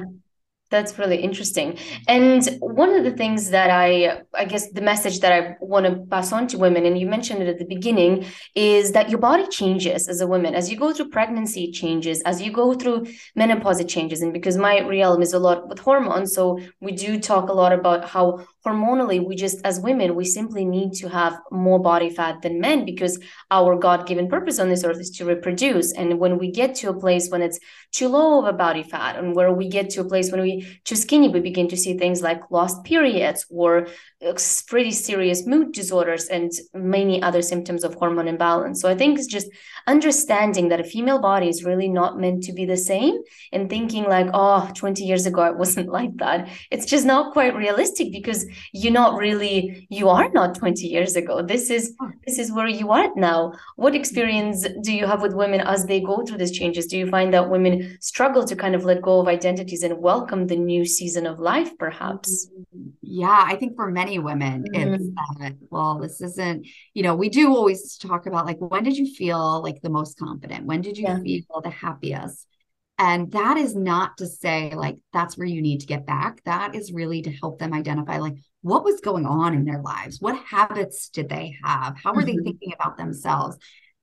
[0.70, 1.78] that's really interesting.
[2.08, 6.06] And one of the things that I, I guess the message that I want to
[6.08, 9.48] pass on to women, and you mentioned it at the beginning, is that your body
[9.48, 10.56] changes as a woman.
[10.56, 12.22] As you go through pregnancy, changes.
[12.24, 14.22] As you go through menopause, it changes.
[14.22, 17.72] And because my realm is a lot with hormones, so we do talk a lot
[17.74, 22.42] about how hormonally we just as women we simply need to have more body fat
[22.42, 23.20] than men because
[23.52, 25.94] our god-given purpose on this earth is to reproduce.
[25.94, 27.60] And when we get to a place when it's
[27.92, 30.68] too low of a body fat and where we get to a place when we
[30.84, 33.88] too skinny we begin to see things like lost periods or
[34.26, 34.34] uh,
[34.68, 38.82] pretty serious mood disorders and many other symptoms of hormone imbalance.
[38.82, 39.48] So i think it's just
[39.88, 43.16] understanding that a female body is really not meant to be the same
[43.54, 46.50] and thinking like oh 20 years ago it wasn't like that.
[46.72, 51.42] It's just not quite realistic because you're not really you are not 20 years ago.
[51.42, 51.96] This is
[52.26, 53.54] this is where you are now.
[53.76, 56.88] What experience do you have with women as they go through these changes?
[56.88, 60.48] Do you find that women struggle to kind of let go of identities and welcome
[60.48, 62.50] the new season of life perhaps?
[63.02, 64.94] Yeah i think for many women mm-hmm.
[64.94, 65.08] it's
[65.40, 69.14] that well this isn't you know we do always talk about like when did you
[69.14, 70.66] feel like the most confident?
[70.66, 71.20] When did you yeah.
[71.20, 72.48] feel the happiest
[72.98, 76.44] and that is not to say like that's where you need to get back.
[76.46, 80.20] That is really to help them identify like what was going on in their lives?
[80.20, 81.96] What habits did they have?
[82.02, 82.38] How were mm-hmm.
[82.38, 83.58] they thinking about themselves?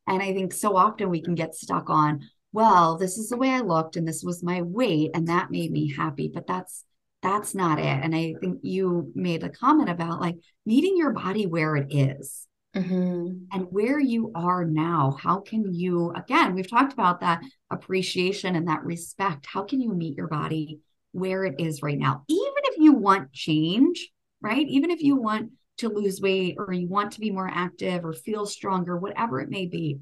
[0.06, 2.20] And I think so often we can get stuck on,
[2.52, 5.72] well, this is the way I looked and this was my weight and that made
[5.72, 6.84] me happy, but that's
[7.20, 7.84] that's not it.
[7.86, 10.36] And I think you made a comment about like
[10.66, 12.46] meeting your body where it is.
[12.74, 13.44] Mm-hmm.
[13.52, 18.68] And where you are now, how can you, again, we've talked about that appreciation and
[18.68, 19.46] that respect.
[19.46, 20.80] How can you meet your body
[21.12, 22.24] where it is right now?
[22.28, 24.10] Even if you want change,
[24.42, 24.66] right?
[24.66, 28.12] Even if you want to lose weight or you want to be more active or
[28.12, 29.98] feel stronger, whatever it may be,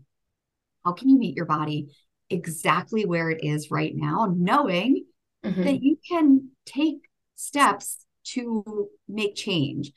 [0.85, 1.89] how can you meet your body
[2.31, 5.05] exactly where it is right now, knowing
[5.45, 5.63] mm-hmm.
[5.63, 9.93] that you can take steps to make change?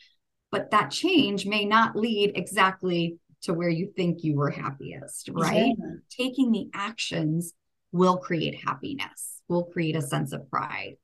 [0.55, 5.75] But that change may not lead exactly to where you think you were happiest, right?
[6.09, 7.53] Taking the actions
[7.91, 10.95] will create happiness, will create a sense of pride.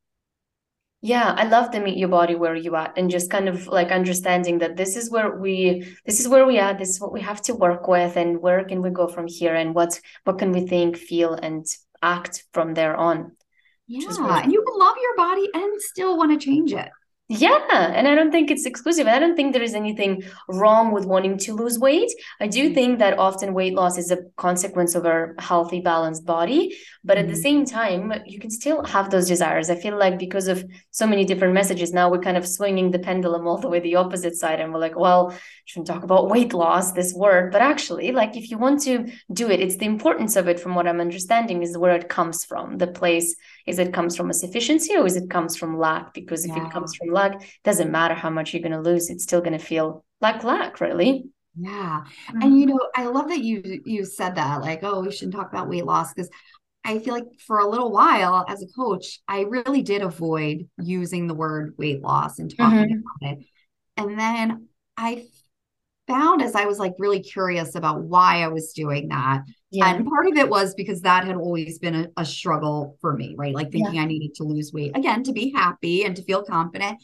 [1.03, 3.91] Yeah, I love to meet your body where you at and just kind of like
[3.91, 7.21] understanding that this is where we this is where we are, this is what we
[7.21, 10.51] have to work with and where can we go from here and what what can
[10.51, 11.65] we think, feel and
[12.01, 13.17] act from there on.
[13.87, 16.89] Yeah, really- and you can love your body and still want to change it.
[17.33, 19.07] Yeah, and I don't think it's exclusive.
[19.07, 22.11] I don't think there is anything wrong with wanting to lose weight.
[22.41, 22.73] I do mm-hmm.
[22.73, 26.75] think that often weight loss is a consequence of a healthy, balanced body.
[27.05, 27.41] But at the mm-hmm.
[27.41, 29.69] same time, you can still have those desires.
[29.69, 32.99] I feel like because of so many different messages, now we're kind of swinging the
[32.99, 34.59] pendulum all the way the opposite side.
[34.59, 37.53] And we're like, well, shouldn't talk about weight loss, this word.
[37.53, 40.75] But actually, like if you want to do it, it's the importance of it, from
[40.75, 42.77] what I'm understanding, is where it comes from.
[42.77, 43.37] The place
[43.67, 46.13] is it comes from a sufficiency or is it comes from lack?
[46.13, 46.65] Because if yeah.
[46.65, 49.41] it comes from lack, it doesn't matter how much you're going to lose, it's still
[49.41, 51.25] going to feel like lack, really.
[51.57, 52.03] Yeah.
[52.29, 52.41] Mm-hmm.
[52.41, 55.51] And you know, I love that you you said that like, oh, we shouldn't talk
[55.51, 56.29] about weight loss because
[56.83, 61.27] I feel like for a little while as a coach, I really did avoid using
[61.27, 63.25] the word weight loss and talking mm-hmm.
[63.25, 63.45] about it.
[63.97, 65.25] And then I
[66.11, 69.43] found as I was like really curious about why I was doing that.
[69.69, 69.93] Yeah.
[69.93, 73.35] And part of it was because that had always been a, a struggle for me,
[73.37, 73.55] right?
[73.55, 74.01] Like thinking yeah.
[74.01, 77.01] I needed to lose weight again to be happy and to feel confident.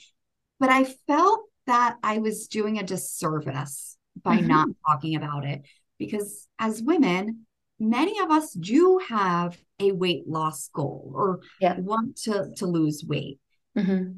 [0.59, 4.47] But I felt that I was doing a disservice by mm-hmm.
[4.47, 5.61] not talking about it
[5.97, 7.45] because as women,
[7.79, 11.79] many of us do have a weight loss goal or yeah.
[11.79, 13.39] want to, to lose weight.
[13.77, 14.13] Mm-hmm.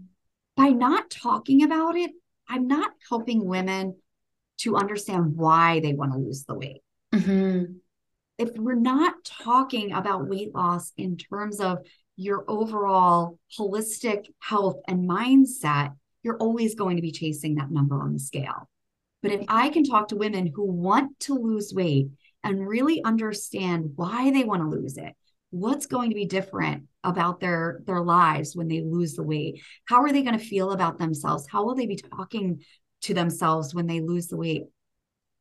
[0.56, 2.12] By not talking about it,
[2.48, 3.96] I'm not helping women
[4.60, 6.82] to understand why they want to lose the weight.
[7.14, 7.74] Mm-hmm.
[8.38, 11.80] If we're not talking about weight loss in terms of
[12.16, 15.93] your overall holistic health and mindset,
[16.24, 18.70] you're always going to be chasing that number on the scale.
[19.22, 22.07] But if I can talk to women who want to lose weight
[22.43, 25.14] and really understand why they want to lose it,
[25.51, 30.01] what's going to be different about their their lives when they lose the weight how
[30.01, 32.62] are they going to feel about themselves how will they be talking
[33.02, 34.66] to themselves when they lose the weight.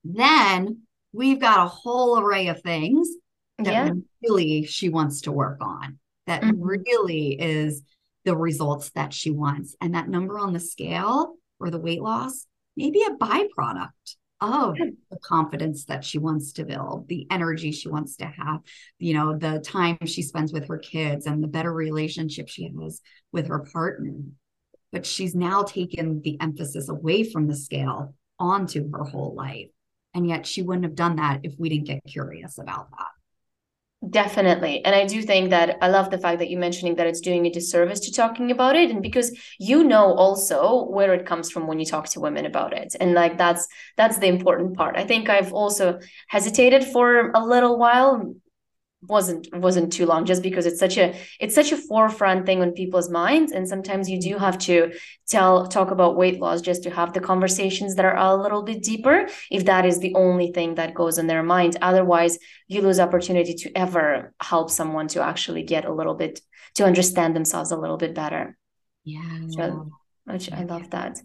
[0.05, 0.83] Then
[1.13, 3.09] we've got a whole array of things
[3.59, 3.93] that yeah.
[4.23, 6.63] really she wants to work on, that mm-hmm.
[6.63, 7.83] really is
[8.25, 9.75] the results that she wants.
[9.81, 12.47] And that number on the scale or the weight loss
[12.77, 13.89] may be a byproduct
[14.41, 18.61] of the confidence that she wants to build, the energy she wants to have,
[18.99, 23.01] you know, the time she spends with her kids and the better relationship she has
[23.33, 24.15] with her partner
[24.93, 29.69] but she's now taken the emphasis away from the scale onto her whole life.
[30.15, 33.09] And yet she wouldn't have done that if we didn't get curious about that.
[34.11, 34.85] Definitely.
[34.85, 37.47] And I do think that I love the fact that you're mentioning that it's doing
[37.47, 38.91] a disservice to talking about it.
[38.91, 42.73] And because you know also where it comes from when you talk to women about
[42.73, 42.95] it.
[43.01, 43.67] And like that's
[43.97, 44.97] that's the important part.
[44.97, 48.35] I think I've also hesitated for a little while
[49.03, 52.73] wasn't wasn't too long just because it's such a it's such a forefront thing on
[52.73, 53.53] people's minds.
[53.53, 54.93] And sometimes you do have to
[55.29, 58.83] tell talk about weight loss just to have the conversations that are a little bit
[58.83, 61.77] deeper if that is the only thing that goes in their mind.
[61.81, 66.41] Otherwise you lose opportunity to ever help someone to actually get a little bit
[66.75, 68.57] to understand themselves a little bit better.
[69.05, 69.41] Yeah.
[69.51, 69.91] So,
[70.25, 71.19] which i love that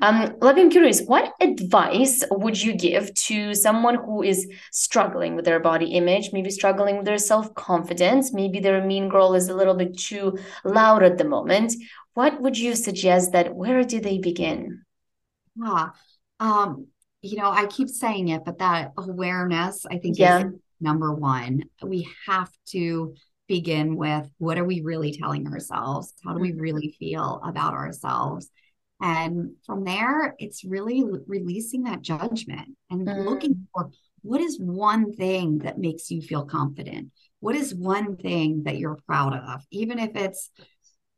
[0.00, 5.44] um, let me curious, what advice would you give to someone who is struggling with
[5.44, 9.74] their body image, maybe struggling with their self-confidence, maybe their mean girl is a little
[9.74, 11.74] bit too loud at the moment?
[12.14, 14.84] What would you suggest that where do they begin?
[15.56, 15.90] Yeah.
[16.40, 16.88] Um,
[17.22, 20.40] you know, I keep saying it, but that awareness, I think, yeah.
[20.40, 21.64] is number one.
[21.82, 23.14] We have to
[23.48, 26.12] begin with what are we really telling ourselves?
[26.24, 26.60] How do we mm-hmm.
[26.60, 28.50] really feel about ourselves?
[29.00, 33.24] And from there, it's really releasing that judgment and mm.
[33.24, 33.90] looking for
[34.22, 37.10] what is one thing that makes you feel confident?
[37.40, 39.62] What is one thing that you're proud of?
[39.70, 40.50] Even if it's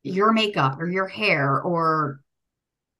[0.02, 2.20] your makeup or your hair or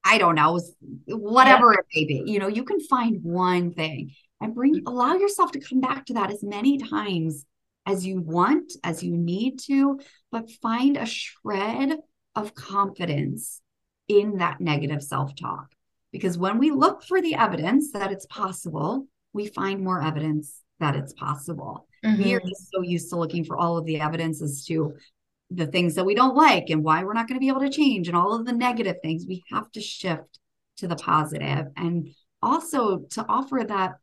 [0.03, 0.59] I don't know,
[1.07, 1.79] whatever yeah.
[1.79, 2.31] it may be.
[2.31, 4.83] You know, you can find one thing and bring mm.
[4.87, 7.45] allow yourself to come back to that as many times
[7.85, 9.99] as you want, as you need to,
[10.31, 11.97] but find a shred
[12.35, 13.61] of confidence
[14.07, 15.67] in that negative self talk.
[16.11, 20.95] Because when we look for the evidence that it's possible, we find more evidence that
[20.95, 21.87] it's possible.
[22.03, 22.23] Mm-hmm.
[22.23, 22.49] We are mm-hmm.
[22.49, 24.93] just so used to looking for all of the evidence as to
[25.49, 27.69] the things that we don't like and why we're not going to be able to
[27.69, 29.25] change and all of the negative things.
[29.27, 30.39] We have to shift
[30.77, 33.95] to the positive and also to offer that.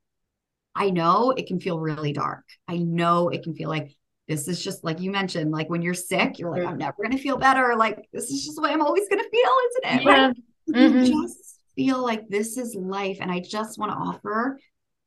[0.74, 2.44] I know it can feel really dark.
[2.66, 3.94] I know it can feel like
[4.28, 7.16] this is just like you mentioned, like when you're sick, you're like, I'm never going
[7.16, 7.74] to feel better.
[7.76, 10.04] Like, this is just what I'm always going to feel, isn't it?
[10.04, 10.26] Yeah.
[10.26, 10.36] Right?
[10.74, 11.04] Mm-hmm.
[11.04, 13.18] just feel like this is life.
[13.20, 14.58] And I just want to offer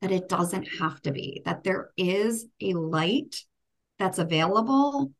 [0.02, 3.44] that it doesn't have to be, that there is a light
[3.98, 5.10] that's available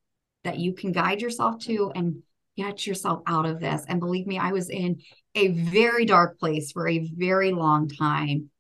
[0.45, 2.23] that you can guide yourself to and
[2.57, 3.85] get yourself out of this.
[3.89, 5.01] And believe me, I was in
[5.35, 8.51] a very dark place for a very long time.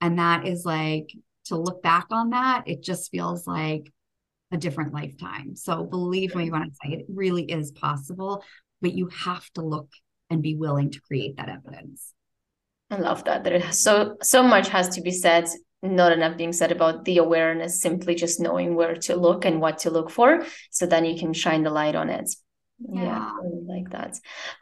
[0.00, 1.12] And that is like
[1.46, 3.92] to look back on that, it just feels like
[4.52, 5.56] a different lifetime.
[5.56, 8.44] So believe me when I say it really is possible,
[8.80, 9.90] but you have to look
[10.30, 12.12] and be willing to create that evidence.
[12.90, 13.44] I love that.
[13.44, 15.46] There is so so much has to be said.
[15.82, 19.78] Not enough being said about the awareness, simply just knowing where to look and what
[19.80, 20.46] to look for.
[20.70, 22.34] So then you can shine the light on it.
[22.78, 24.18] Yeah, yeah I like that.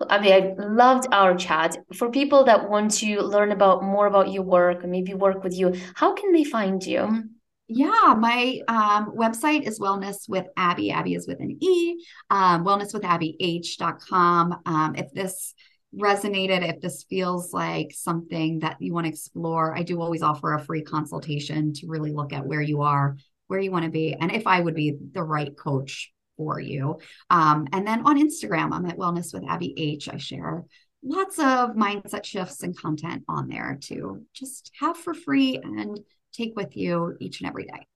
[0.09, 1.77] I mean, I loved our chat.
[1.95, 5.75] For people that want to learn about more about your work, maybe work with you,
[5.95, 7.29] how can they find you?
[7.75, 10.91] Yeah, my um, website is Wellness with Abbey.
[10.91, 14.61] Abbey is with an E, um, wellnesswithabbeyh.com.
[14.67, 15.55] Um, if this
[15.99, 20.53] resonated, if this feels like something that you want to explore, I do always offer
[20.53, 23.17] a free consultation to really look at where you are,
[23.47, 26.99] where you want to be, and if I would be the right coach for you.
[27.31, 30.11] Um, and then on Instagram, I'm at Wellness with Abbey H.
[30.13, 30.65] I share
[31.03, 35.99] lots of mindset shifts and content on there to just have for free and
[36.33, 37.87] take with you each and every day.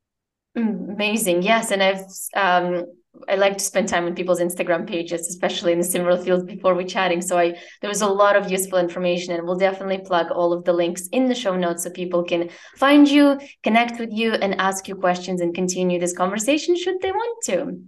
[0.57, 1.43] Amazing.
[1.43, 1.71] Yes.
[1.71, 2.87] And I've, um,
[3.29, 6.75] I like to spend time on people's Instagram pages, especially in the similar fields before
[6.75, 7.21] we chatting.
[7.21, 10.65] So I there was a lot of useful information and we'll definitely plug all of
[10.65, 14.61] the links in the show notes so people can find you, connect with you, and
[14.61, 17.81] ask you questions and continue this conversation should they want to.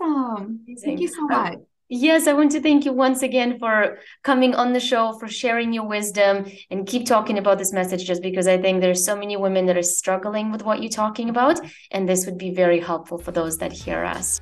[0.00, 0.60] Awesome.
[0.66, 0.76] Amazing.
[0.84, 1.58] Thank you so much.
[1.88, 5.72] Yes, I want to thank you once again for coming on the show, for sharing
[5.72, 9.36] your wisdom, and keep talking about this message just because I think there's so many
[9.36, 11.60] women that are struggling with what you're talking about,
[11.92, 14.40] and this would be very helpful for those that hear us.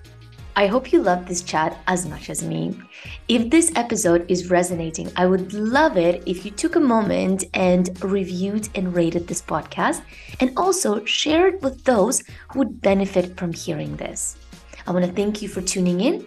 [0.56, 2.80] I hope you love this chat as much as me.
[3.28, 7.90] If this episode is resonating, I would love it if you took a moment and
[8.02, 10.00] reviewed and rated this podcast,
[10.40, 14.38] and also share it with those who would benefit from hearing this.
[14.86, 16.26] I want to thank you for tuning in